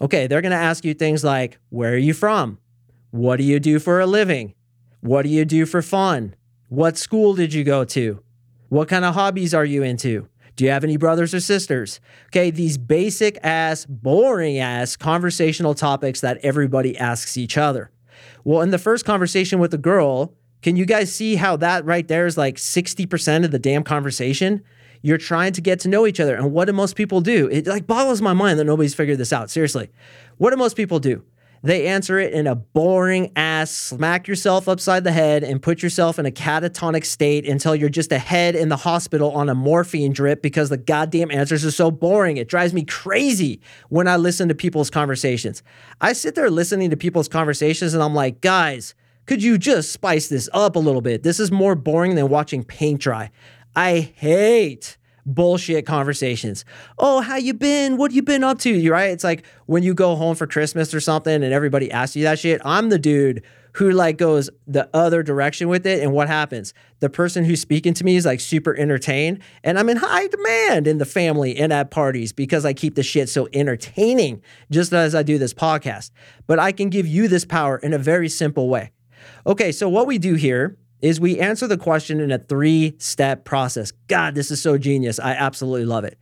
Okay, 0.01 0.27
they're 0.27 0.41
going 0.41 0.51
to 0.51 0.57
ask 0.57 0.83
you 0.83 0.93
things 0.93 1.23
like, 1.23 1.59
Where 1.69 1.93
are 1.93 1.97
you 1.97 2.13
from? 2.13 2.57
What 3.11 3.37
do 3.37 3.43
you 3.43 3.59
do 3.59 3.79
for 3.79 3.99
a 3.99 4.07
living? 4.07 4.55
What 5.01 5.23
do 5.23 5.29
you 5.29 5.45
do 5.45 5.65
for 5.65 5.81
fun? 5.81 6.35
What 6.69 6.95
school 6.95 7.33
did 7.33 7.55
you 7.55 7.63
go 7.63 7.83
to? 7.85 8.21
What 8.69 8.87
kind 8.87 9.03
of 9.03 9.15
hobbies 9.15 9.51
are 9.51 9.65
you 9.65 9.81
into? 9.81 10.27
Do 10.55 10.63
you 10.63 10.69
have 10.69 10.83
any 10.83 10.95
brothers 10.95 11.33
or 11.33 11.39
sisters? 11.39 11.99
Okay, 12.27 12.51
these 12.51 12.77
basic 12.77 13.39
ass, 13.41 13.83
boring 13.87 14.59
ass 14.59 14.95
conversational 14.95 15.73
topics 15.73 16.21
that 16.21 16.37
everybody 16.43 16.95
asks 16.95 17.35
each 17.35 17.57
other. 17.57 17.89
Well, 18.43 18.61
in 18.61 18.69
the 18.69 18.77
first 18.77 19.03
conversation 19.03 19.57
with 19.57 19.73
a 19.73 19.79
girl, 19.79 20.35
can 20.61 20.75
you 20.75 20.85
guys 20.85 21.13
see 21.13 21.35
how 21.35 21.57
that 21.57 21.83
right 21.83 22.07
there 22.07 22.27
is 22.27 22.37
like 22.37 22.57
60% 22.57 23.43
of 23.43 23.49
the 23.49 23.57
damn 23.57 23.83
conversation? 23.83 24.63
You're 25.01 25.17
trying 25.17 25.53
to 25.53 25.61
get 25.61 25.79
to 25.79 25.89
know 25.89 26.05
each 26.05 26.19
other. 26.19 26.35
And 26.35 26.51
what 26.51 26.65
do 26.65 26.73
most 26.73 26.95
people 26.95 27.21
do? 27.21 27.47
It 27.47 27.65
like 27.65 27.87
boggles 27.87 28.21
my 28.21 28.33
mind 28.33 28.59
that 28.59 28.65
nobody's 28.65 28.93
figured 28.93 29.17
this 29.17 29.33
out. 29.33 29.49
Seriously. 29.49 29.89
What 30.37 30.51
do 30.51 30.57
most 30.57 30.77
people 30.77 30.99
do? 30.99 31.23
They 31.63 31.85
answer 31.85 32.17
it 32.17 32.33
in 32.33 32.47
a 32.47 32.55
boring 32.55 33.31
ass, 33.35 33.69
smack 33.69 34.27
yourself 34.27 34.67
upside 34.67 35.03
the 35.03 35.11
head 35.11 35.43
and 35.43 35.61
put 35.61 35.83
yourself 35.83 36.17
in 36.17 36.25
a 36.25 36.31
catatonic 36.31 37.05
state 37.05 37.47
until 37.47 37.75
you're 37.75 37.89
just 37.89 38.11
a 38.11 38.17
head 38.17 38.55
in 38.55 38.69
the 38.69 38.77
hospital 38.77 39.31
on 39.31 39.47
a 39.47 39.53
morphine 39.53 40.11
drip 40.11 40.41
because 40.41 40.69
the 40.69 40.77
goddamn 40.77 41.29
answers 41.29 41.63
are 41.63 41.71
so 41.71 41.91
boring. 41.91 42.37
It 42.37 42.47
drives 42.47 42.73
me 42.73 42.83
crazy 42.83 43.61
when 43.89 44.07
I 44.07 44.15
listen 44.15 44.47
to 44.47 44.55
people's 44.55 44.89
conversations. 44.89 45.61
I 45.99 46.13
sit 46.13 46.33
there 46.33 46.49
listening 46.49 46.89
to 46.89 46.97
people's 46.97 47.27
conversations 47.27 47.93
and 47.93 48.01
I'm 48.01 48.15
like, 48.15 48.41
guys, 48.41 48.95
could 49.27 49.43
you 49.43 49.59
just 49.59 49.91
spice 49.91 50.29
this 50.29 50.49
up 50.53 50.75
a 50.75 50.79
little 50.79 51.01
bit? 51.01 51.21
This 51.21 51.39
is 51.39 51.51
more 51.51 51.75
boring 51.75 52.15
than 52.15 52.27
watching 52.27 52.63
paint 52.63 53.01
dry. 53.01 53.29
I 53.75 53.99
hate 54.15 54.97
bullshit 55.25 55.85
conversations. 55.85 56.65
Oh, 56.97 57.21
how 57.21 57.35
you 57.35 57.53
been? 57.53 57.97
What 57.97 58.11
you 58.11 58.21
been 58.21 58.43
up 58.43 58.59
to? 58.59 58.69
You 58.69 58.91
right? 58.91 59.11
It's 59.11 59.23
like 59.23 59.45
when 59.65 59.83
you 59.83 59.93
go 59.93 60.15
home 60.15 60.35
for 60.35 60.47
Christmas 60.47 60.93
or 60.93 60.99
something 60.99 61.43
and 61.43 61.53
everybody 61.53 61.91
asks 61.91 62.15
you 62.15 62.23
that 62.23 62.39
shit. 62.39 62.61
I'm 62.65 62.89
the 62.89 62.99
dude 62.99 63.43
who 63.73 63.91
like 63.91 64.17
goes 64.17 64.49
the 64.67 64.89
other 64.93 65.23
direction 65.23 65.69
with 65.69 65.85
it 65.85 66.03
and 66.03 66.11
what 66.11 66.27
happens? 66.27 66.73
The 66.99 67.09
person 67.09 67.45
who's 67.45 67.61
speaking 67.61 67.93
to 67.95 68.03
me 68.03 68.15
is 68.17 68.25
like 68.25 68.39
super 68.39 68.75
entertained 68.75 69.39
and 69.63 69.79
I'm 69.79 69.89
in 69.89 69.97
high 69.97 70.27
demand 70.27 70.87
in 70.87 70.97
the 70.97 71.05
family 71.05 71.57
and 71.57 71.71
at 71.71 71.91
parties 71.91 72.33
because 72.33 72.65
I 72.65 72.73
keep 72.73 72.95
the 72.95 73.03
shit 73.03 73.29
so 73.29 73.47
entertaining 73.53 74.41
just 74.71 74.91
as 74.93 75.15
I 75.15 75.23
do 75.23 75.37
this 75.37 75.53
podcast. 75.53 76.11
But 76.47 76.59
I 76.59 76.71
can 76.71 76.89
give 76.89 77.07
you 77.07 77.27
this 77.27 77.45
power 77.45 77.77
in 77.77 77.93
a 77.93 77.97
very 77.97 78.27
simple 78.27 78.67
way. 78.67 78.91
Okay, 79.45 79.71
so 79.71 79.87
what 79.87 80.07
we 80.07 80.17
do 80.17 80.35
here 80.35 80.77
is 81.01 81.19
we 81.19 81.39
answer 81.39 81.67
the 81.67 81.77
question 81.77 82.19
in 82.19 82.31
a 82.31 82.37
three 82.37 82.95
step 82.97 83.43
process. 83.43 83.91
God, 84.07 84.35
this 84.35 84.51
is 84.51 84.61
so 84.61 84.77
genius. 84.77 85.19
I 85.19 85.31
absolutely 85.31 85.85
love 85.85 86.03
it. 86.03 86.17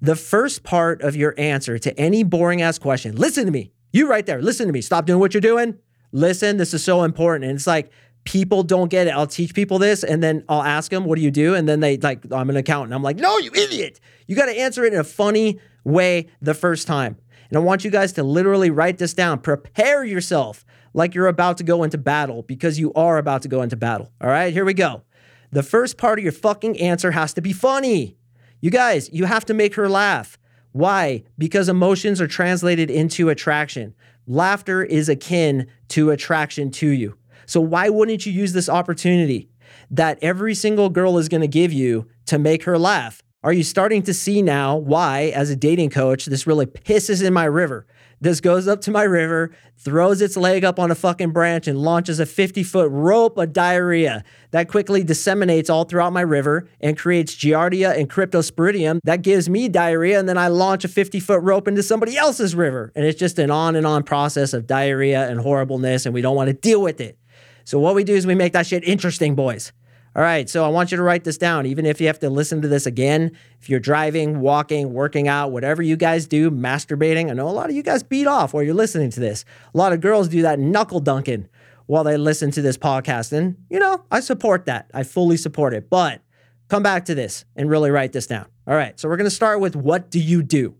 The 0.00 0.16
first 0.16 0.62
part 0.62 1.02
of 1.02 1.16
your 1.16 1.34
answer 1.38 1.78
to 1.78 1.98
any 1.98 2.22
boring 2.22 2.62
ass 2.62 2.78
question, 2.78 3.16
listen 3.16 3.46
to 3.46 3.52
me. 3.52 3.72
You 3.92 4.08
right 4.08 4.26
there, 4.26 4.42
listen 4.42 4.66
to 4.66 4.72
me. 4.72 4.80
Stop 4.80 5.06
doing 5.06 5.20
what 5.20 5.34
you're 5.34 5.40
doing. 5.40 5.78
Listen, 6.12 6.56
this 6.56 6.74
is 6.74 6.84
so 6.84 7.04
important. 7.04 7.44
And 7.44 7.56
it's 7.56 7.66
like, 7.66 7.90
people 8.24 8.62
don't 8.62 8.88
get 8.88 9.06
it. 9.06 9.10
I'll 9.10 9.26
teach 9.26 9.54
people 9.54 9.78
this 9.78 10.02
and 10.02 10.22
then 10.22 10.44
I'll 10.48 10.62
ask 10.62 10.90
them, 10.90 11.04
what 11.04 11.16
do 11.16 11.22
you 11.22 11.30
do? 11.30 11.54
And 11.54 11.68
then 11.68 11.80
they 11.80 11.96
like, 11.98 12.24
I'm 12.32 12.50
an 12.50 12.56
accountant. 12.56 12.94
I'm 12.94 13.02
like, 13.02 13.16
no, 13.16 13.38
you 13.38 13.50
idiot. 13.54 14.00
You 14.26 14.34
got 14.34 14.46
to 14.46 14.58
answer 14.58 14.84
it 14.84 14.92
in 14.92 14.98
a 14.98 15.04
funny 15.04 15.60
way 15.84 16.28
the 16.40 16.54
first 16.54 16.86
time. 16.86 17.16
And 17.50 17.58
I 17.58 17.60
want 17.60 17.84
you 17.84 17.90
guys 17.90 18.12
to 18.14 18.22
literally 18.22 18.70
write 18.70 18.98
this 18.98 19.14
down. 19.14 19.38
Prepare 19.40 20.04
yourself 20.04 20.64
like 20.94 21.14
you're 21.14 21.26
about 21.26 21.58
to 21.58 21.64
go 21.64 21.82
into 21.82 21.98
battle 21.98 22.42
because 22.42 22.78
you 22.78 22.92
are 22.94 23.18
about 23.18 23.42
to 23.42 23.48
go 23.48 23.60
into 23.60 23.76
battle. 23.76 24.10
All 24.20 24.30
right, 24.30 24.52
here 24.52 24.64
we 24.64 24.72
go. 24.74 25.02
The 25.50 25.62
first 25.62 25.98
part 25.98 26.18
of 26.18 26.22
your 26.22 26.32
fucking 26.32 26.80
answer 26.80 27.10
has 27.10 27.34
to 27.34 27.42
be 27.42 27.52
funny. 27.52 28.16
You 28.60 28.70
guys, 28.70 29.10
you 29.12 29.26
have 29.26 29.44
to 29.46 29.54
make 29.54 29.74
her 29.74 29.88
laugh. 29.88 30.38
Why? 30.72 31.24
Because 31.36 31.68
emotions 31.68 32.20
are 32.20 32.26
translated 32.26 32.90
into 32.90 33.28
attraction. 33.28 33.94
Laughter 34.26 34.82
is 34.82 35.08
akin 35.08 35.66
to 35.88 36.10
attraction 36.10 36.70
to 36.72 36.88
you. 36.88 37.16
So, 37.46 37.60
why 37.60 37.90
wouldn't 37.90 38.24
you 38.24 38.32
use 38.32 38.52
this 38.52 38.68
opportunity 38.68 39.50
that 39.90 40.18
every 40.22 40.54
single 40.54 40.88
girl 40.88 41.18
is 41.18 41.28
going 41.28 41.42
to 41.42 41.48
give 41.48 41.72
you 41.72 42.08
to 42.26 42.38
make 42.38 42.64
her 42.64 42.78
laugh? 42.78 43.22
Are 43.44 43.52
you 43.52 43.62
starting 43.62 44.02
to 44.04 44.14
see 44.14 44.40
now 44.40 44.76
why, 44.76 45.24
as 45.34 45.50
a 45.50 45.56
dating 45.56 45.90
coach, 45.90 46.24
this 46.24 46.46
really 46.46 46.64
pisses 46.64 47.22
in 47.22 47.34
my 47.34 47.44
river? 47.44 47.86
This 48.24 48.40
goes 48.40 48.66
up 48.66 48.80
to 48.80 48.90
my 48.90 49.02
river, 49.02 49.50
throws 49.76 50.22
its 50.22 50.34
leg 50.34 50.64
up 50.64 50.78
on 50.78 50.90
a 50.90 50.94
fucking 50.94 51.32
branch, 51.32 51.68
and 51.68 51.76
launches 51.76 52.18
a 52.20 52.24
50 52.24 52.62
foot 52.62 52.90
rope 52.90 53.36
of 53.36 53.52
diarrhea 53.52 54.24
that 54.50 54.66
quickly 54.66 55.04
disseminates 55.04 55.68
all 55.68 55.84
throughout 55.84 56.14
my 56.14 56.22
river 56.22 56.66
and 56.80 56.96
creates 56.96 57.34
Giardia 57.34 57.94
and 57.94 58.08
Cryptosporidium 58.08 59.00
that 59.04 59.20
gives 59.20 59.50
me 59.50 59.68
diarrhea. 59.68 60.18
And 60.18 60.26
then 60.26 60.38
I 60.38 60.48
launch 60.48 60.86
a 60.86 60.88
50 60.88 61.20
foot 61.20 61.42
rope 61.42 61.68
into 61.68 61.82
somebody 61.82 62.16
else's 62.16 62.54
river. 62.54 62.92
And 62.96 63.04
it's 63.04 63.20
just 63.20 63.38
an 63.38 63.50
on 63.50 63.76
and 63.76 63.86
on 63.86 64.04
process 64.04 64.54
of 64.54 64.66
diarrhea 64.66 65.28
and 65.28 65.38
horribleness, 65.38 66.06
and 66.06 66.14
we 66.14 66.22
don't 66.22 66.34
want 66.34 66.48
to 66.48 66.54
deal 66.54 66.80
with 66.80 67.02
it. 67.02 67.18
So, 67.64 67.78
what 67.78 67.94
we 67.94 68.04
do 68.04 68.14
is 68.14 68.26
we 68.26 68.34
make 68.34 68.54
that 68.54 68.66
shit 68.66 68.84
interesting, 68.84 69.34
boys. 69.34 69.70
All 70.16 70.22
right, 70.22 70.48
so 70.48 70.64
I 70.64 70.68
want 70.68 70.92
you 70.92 70.96
to 70.96 71.02
write 71.02 71.24
this 71.24 71.36
down, 71.36 71.66
even 71.66 71.84
if 71.84 72.00
you 72.00 72.06
have 72.06 72.20
to 72.20 72.30
listen 72.30 72.62
to 72.62 72.68
this 72.68 72.86
again. 72.86 73.32
If 73.60 73.68
you're 73.68 73.80
driving, 73.80 74.38
walking, 74.38 74.92
working 74.92 75.26
out, 75.26 75.50
whatever 75.50 75.82
you 75.82 75.96
guys 75.96 76.28
do, 76.28 76.52
masturbating. 76.52 77.30
I 77.30 77.34
know 77.34 77.48
a 77.48 77.50
lot 77.50 77.68
of 77.68 77.74
you 77.74 77.82
guys 77.82 78.04
beat 78.04 78.28
off 78.28 78.54
while 78.54 78.62
you're 78.62 78.74
listening 78.74 79.10
to 79.10 79.18
this. 79.18 79.44
A 79.74 79.76
lot 79.76 79.92
of 79.92 80.00
girls 80.00 80.28
do 80.28 80.42
that 80.42 80.60
knuckle 80.60 81.00
dunking 81.00 81.48
while 81.86 82.04
they 82.04 82.16
listen 82.16 82.52
to 82.52 82.62
this 82.62 82.78
podcast. 82.78 83.32
And, 83.32 83.56
you 83.68 83.80
know, 83.80 84.04
I 84.08 84.20
support 84.20 84.66
that. 84.66 84.88
I 84.94 85.02
fully 85.02 85.36
support 85.36 85.74
it. 85.74 85.90
But 85.90 86.22
come 86.68 86.84
back 86.84 87.06
to 87.06 87.16
this 87.16 87.44
and 87.56 87.68
really 87.68 87.90
write 87.90 88.12
this 88.12 88.28
down. 88.28 88.46
All 88.68 88.76
right, 88.76 88.98
so 89.00 89.08
we're 89.08 89.16
gonna 89.16 89.30
start 89.30 89.58
with 89.58 89.74
what 89.74 90.12
do 90.12 90.20
you 90.20 90.44
do? 90.44 90.76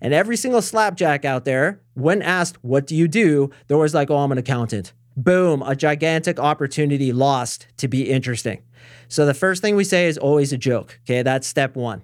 And 0.00 0.14
every 0.14 0.36
single 0.36 0.62
slapjack 0.62 1.24
out 1.24 1.44
there, 1.44 1.80
when 1.94 2.22
asked, 2.22 2.62
what 2.62 2.86
do 2.86 2.94
you 2.94 3.08
do? 3.08 3.50
They're 3.66 3.76
always 3.76 3.94
like, 3.94 4.10
oh, 4.10 4.18
I'm 4.18 4.30
an 4.30 4.38
accountant. 4.38 4.92
Boom, 5.16 5.62
a 5.62 5.74
gigantic 5.74 6.38
opportunity 6.38 7.10
lost 7.10 7.66
to 7.78 7.88
be 7.88 8.10
interesting. 8.10 8.62
So 9.08 9.24
the 9.24 9.32
first 9.32 9.62
thing 9.62 9.74
we 9.74 9.84
say 9.84 10.06
is 10.08 10.18
always 10.18 10.52
a 10.52 10.58
joke. 10.58 11.00
Okay, 11.04 11.22
that's 11.22 11.46
step 11.46 11.74
one. 11.74 12.02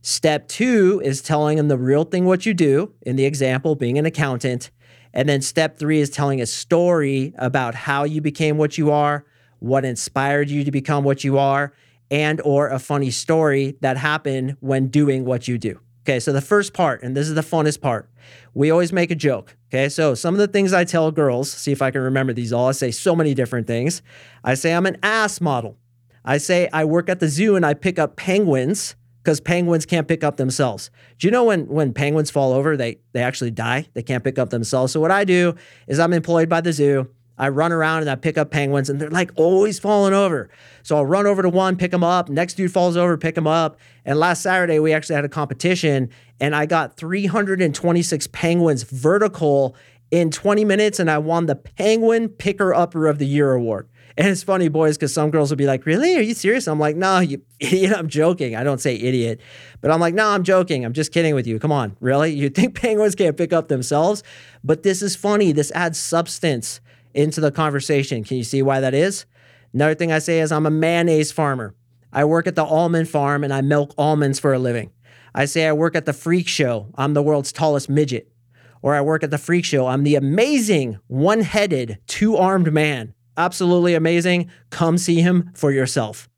Step 0.00 0.48
two 0.48 1.00
is 1.04 1.20
telling 1.20 1.58
them 1.58 1.68
the 1.68 1.76
real 1.76 2.04
thing, 2.04 2.24
what 2.24 2.46
you 2.46 2.54
do, 2.54 2.92
in 3.02 3.16
the 3.16 3.26
example, 3.26 3.74
being 3.74 3.98
an 3.98 4.06
accountant. 4.06 4.70
And 5.12 5.28
then 5.28 5.42
step 5.42 5.78
three 5.78 6.00
is 6.00 6.08
telling 6.10 6.40
a 6.40 6.46
story 6.46 7.34
about 7.36 7.74
how 7.74 8.04
you 8.04 8.20
became 8.20 8.56
what 8.56 8.78
you 8.78 8.90
are, 8.90 9.24
what 9.58 9.84
inspired 9.84 10.48
you 10.48 10.64
to 10.64 10.70
become 10.70 11.04
what 11.04 11.22
you 11.22 11.38
are, 11.38 11.72
and 12.10 12.40
or 12.42 12.68
a 12.68 12.78
funny 12.78 13.10
story 13.10 13.76
that 13.80 13.96
happened 13.96 14.56
when 14.60 14.88
doing 14.88 15.24
what 15.24 15.48
you 15.48 15.58
do. 15.58 15.80
Okay, 16.04 16.20
so 16.20 16.32
the 16.32 16.42
first 16.42 16.74
part, 16.74 17.02
and 17.02 17.16
this 17.16 17.28
is 17.28 17.34
the 17.34 17.40
funnest 17.40 17.80
part, 17.80 18.10
we 18.52 18.70
always 18.70 18.92
make 18.92 19.10
a 19.10 19.14
joke. 19.14 19.56
Okay, 19.72 19.88
so 19.88 20.14
some 20.14 20.34
of 20.34 20.38
the 20.38 20.46
things 20.46 20.74
I 20.74 20.84
tell 20.84 21.10
girls, 21.10 21.50
see 21.50 21.72
if 21.72 21.80
I 21.80 21.90
can 21.90 22.02
remember 22.02 22.34
these 22.34 22.52
all. 22.52 22.68
I 22.68 22.72
say 22.72 22.90
so 22.90 23.16
many 23.16 23.32
different 23.32 23.66
things. 23.66 24.02
I 24.44 24.52
say 24.52 24.74
I'm 24.74 24.84
an 24.84 24.98
ass 25.02 25.40
model. 25.40 25.78
I 26.22 26.36
say 26.36 26.68
I 26.74 26.84
work 26.84 27.08
at 27.08 27.20
the 27.20 27.28
zoo 27.28 27.56
and 27.56 27.64
I 27.64 27.72
pick 27.72 27.98
up 27.98 28.16
penguins 28.16 28.96
because 29.22 29.40
penguins 29.40 29.86
can't 29.86 30.06
pick 30.06 30.22
up 30.22 30.36
themselves. 30.36 30.90
Do 31.18 31.26
you 31.26 31.30
know 31.30 31.44
when 31.44 31.66
when 31.68 31.94
penguins 31.94 32.30
fall 32.30 32.52
over, 32.52 32.76
they 32.76 32.98
they 33.12 33.22
actually 33.22 33.50
die? 33.50 33.86
They 33.94 34.02
can't 34.02 34.22
pick 34.22 34.38
up 34.38 34.50
themselves. 34.50 34.92
So 34.92 35.00
what 35.00 35.10
I 35.10 35.24
do 35.24 35.54
is 35.88 35.98
I'm 35.98 36.12
employed 36.12 36.50
by 36.50 36.60
the 36.60 36.72
zoo. 36.72 37.08
I 37.36 37.48
run 37.48 37.72
around 37.72 38.02
and 38.02 38.10
I 38.10 38.14
pick 38.14 38.38
up 38.38 38.50
penguins 38.50 38.88
and 38.88 39.00
they're 39.00 39.10
like 39.10 39.30
always 39.34 39.78
falling 39.78 40.14
over. 40.14 40.50
So 40.82 40.96
I'll 40.96 41.06
run 41.06 41.26
over 41.26 41.42
to 41.42 41.48
one, 41.48 41.76
pick 41.76 41.90
them 41.90 42.04
up. 42.04 42.28
Next 42.28 42.54
dude 42.54 42.72
falls 42.72 42.96
over, 42.96 43.16
pick 43.16 43.34
them 43.34 43.46
up. 43.46 43.78
And 44.04 44.18
last 44.18 44.42
Saturday, 44.42 44.78
we 44.78 44.92
actually 44.92 45.16
had 45.16 45.24
a 45.24 45.28
competition 45.28 46.10
and 46.40 46.54
I 46.54 46.66
got 46.66 46.96
326 46.96 48.26
penguins 48.28 48.82
vertical 48.84 49.76
in 50.10 50.30
20 50.30 50.64
minutes 50.64 51.00
and 51.00 51.10
I 51.10 51.18
won 51.18 51.46
the 51.46 51.56
Penguin 51.56 52.28
Picker 52.28 52.72
Upper 52.72 53.06
of 53.06 53.18
the 53.18 53.26
Year 53.26 53.52
award. 53.52 53.88
And 54.16 54.28
it's 54.28 54.44
funny, 54.44 54.68
boys, 54.68 54.96
because 54.96 55.12
some 55.12 55.32
girls 55.32 55.50
will 55.50 55.56
be 55.56 55.66
like, 55.66 55.86
Really? 55.86 56.16
Are 56.16 56.20
you 56.20 56.34
serious? 56.34 56.68
I'm 56.68 56.78
like, 56.78 56.94
No, 56.94 57.18
you 57.18 57.42
idiot. 57.60 57.92
I'm 57.96 58.08
joking. 58.08 58.54
I 58.54 58.62
don't 58.62 58.80
say 58.80 58.94
idiot, 58.94 59.40
but 59.80 59.90
I'm 59.90 59.98
like, 59.98 60.14
No, 60.14 60.28
I'm 60.28 60.44
joking. 60.44 60.84
I'm 60.84 60.92
just 60.92 61.12
kidding 61.12 61.34
with 61.34 61.48
you. 61.48 61.58
Come 61.58 61.72
on. 61.72 61.96
Really? 62.00 62.32
You 62.32 62.48
think 62.48 62.74
penguins 62.80 63.16
can't 63.16 63.36
pick 63.36 63.52
up 63.52 63.66
themselves? 63.66 64.22
But 64.62 64.84
this 64.84 65.02
is 65.02 65.16
funny. 65.16 65.50
This 65.50 65.72
adds 65.72 65.98
substance 65.98 66.80
into 67.14 67.40
the 67.40 67.50
conversation. 67.50 68.24
Can 68.24 68.36
you 68.36 68.44
see 68.44 68.62
why 68.62 68.80
that 68.80 68.94
is? 68.94 69.26
Another 69.72 69.94
thing 69.94 70.12
I 70.12 70.18
say 70.18 70.40
is 70.40 70.52
I'm 70.52 70.66
a 70.66 70.70
mayonnaise 70.70 71.32
farmer. 71.32 71.74
I 72.12 72.24
work 72.24 72.46
at 72.46 72.54
the 72.54 72.64
almond 72.64 73.08
farm 73.08 73.42
and 73.42 73.52
I 73.52 73.60
milk 73.60 73.94
almonds 73.98 74.38
for 74.38 74.52
a 74.52 74.58
living. 74.58 74.90
I 75.34 75.46
say 75.46 75.66
I 75.66 75.72
work 75.72 75.96
at 75.96 76.06
the 76.06 76.12
freak 76.12 76.46
show. 76.46 76.92
I'm 76.94 77.14
the 77.14 77.22
world's 77.22 77.52
tallest 77.52 77.88
midget. 77.88 78.30
Or 78.82 78.94
I 78.94 79.00
work 79.00 79.24
at 79.24 79.30
the 79.30 79.38
freak 79.38 79.64
show. 79.64 79.86
I'm 79.86 80.04
the 80.04 80.14
amazing 80.14 80.98
one 81.08 81.40
headed, 81.40 81.98
two 82.06 82.36
armed 82.36 82.72
man. 82.72 83.14
Absolutely 83.36 83.94
amazing. 83.94 84.50
Come 84.70 84.98
see 84.98 85.22
him 85.22 85.50
for 85.54 85.72
yourself. 85.72 86.28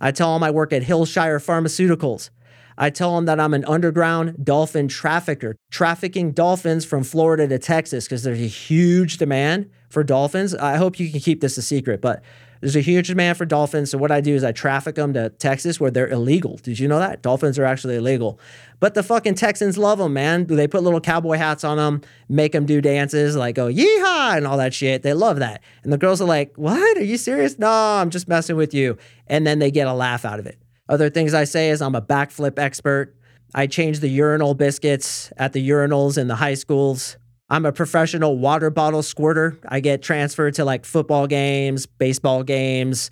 I 0.00 0.12
tell 0.12 0.34
them 0.34 0.44
I 0.44 0.50
work 0.50 0.72
at 0.72 0.82
Hillshire 0.82 1.44
Pharmaceuticals. 1.44 2.30
I 2.78 2.90
tell 2.90 3.16
them 3.16 3.24
that 3.24 3.40
I'm 3.40 3.54
an 3.54 3.64
underground 3.64 4.44
dolphin 4.44 4.86
trafficker, 4.86 5.56
trafficking 5.70 6.32
dolphins 6.32 6.84
from 6.84 7.02
Florida 7.02 7.48
to 7.48 7.58
Texas 7.58 8.04
because 8.04 8.22
there's 8.22 8.40
a 8.40 8.46
huge 8.46 9.16
demand 9.16 9.70
for 9.88 10.02
dolphins. 10.02 10.54
I 10.54 10.76
hope 10.76 10.98
you 10.98 11.10
can 11.10 11.20
keep 11.20 11.40
this 11.40 11.56
a 11.56 11.62
secret, 11.62 12.00
but 12.00 12.22
there's 12.60 12.76
a 12.76 12.80
huge 12.80 13.08
demand 13.08 13.36
for 13.36 13.44
dolphins. 13.44 13.90
So 13.90 13.98
what 13.98 14.10
I 14.10 14.20
do 14.20 14.34
is 14.34 14.42
I 14.42 14.52
traffic 14.52 14.94
them 14.94 15.12
to 15.14 15.30
Texas 15.30 15.78
where 15.78 15.90
they're 15.90 16.08
illegal. 16.08 16.56
Did 16.56 16.78
you 16.78 16.88
know 16.88 16.98
that? 16.98 17.22
Dolphins 17.22 17.58
are 17.58 17.64
actually 17.64 17.96
illegal. 17.96 18.40
But 18.80 18.94
the 18.94 19.02
fucking 19.02 19.34
Texans 19.34 19.76
love 19.78 19.98
them, 19.98 20.14
man. 20.14 20.46
They 20.46 20.66
put 20.66 20.82
little 20.82 21.00
cowboy 21.00 21.36
hats 21.36 21.64
on 21.64 21.76
them, 21.76 22.02
make 22.28 22.52
them 22.52 22.66
do 22.66 22.80
dances 22.80 23.36
like, 23.36 23.58
oh, 23.58 23.70
yeehaw, 23.70 24.36
and 24.36 24.46
all 24.46 24.56
that 24.56 24.74
shit. 24.74 25.02
They 25.02 25.12
love 25.12 25.38
that. 25.38 25.62
And 25.82 25.92
the 25.92 25.98
girls 25.98 26.20
are 26.20 26.26
like, 26.26 26.54
what? 26.56 26.96
Are 26.96 27.04
you 27.04 27.18
serious? 27.18 27.58
No, 27.58 27.70
I'm 27.70 28.10
just 28.10 28.28
messing 28.28 28.56
with 28.56 28.74
you. 28.74 28.96
And 29.26 29.46
then 29.46 29.58
they 29.58 29.70
get 29.70 29.86
a 29.86 29.94
laugh 29.94 30.24
out 30.24 30.38
of 30.38 30.46
it. 30.46 30.58
Other 30.88 31.10
things 31.10 31.34
I 31.34 31.44
say 31.44 31.70
is 31.70 31.82
I'm 31.82 31.94
a 31.94 32.02
backflip 32.02 32.58
expert. 32.58 33.14
I 33.54 33.66
change 33.66 34.00
the 34.00 34.08
urinal 34.08 34.54
biscuits 34.54 35.32
at 35.36 35.52
the 35.52 35.68
urinals 35.68 36.18
in 36.18 36.28
the 36.28 36.36
high 36.36 36.54
schools. 36.54 37.16
I'm 37.48 37.64
a 37.64 37.72
professional 37.72 38.36
water 38.36 38.70
bottle 38.70 39.04
squirter. 39.04 39.58
I 39.68 39.78
get 39.78 40.02
transferred 40.02 40.54
to 40.54 40.64
like 40.64 40.84
football 40.84 41.28
games, 41.28 41.86
baseball 41.86 42.42
games, 42.42 43.10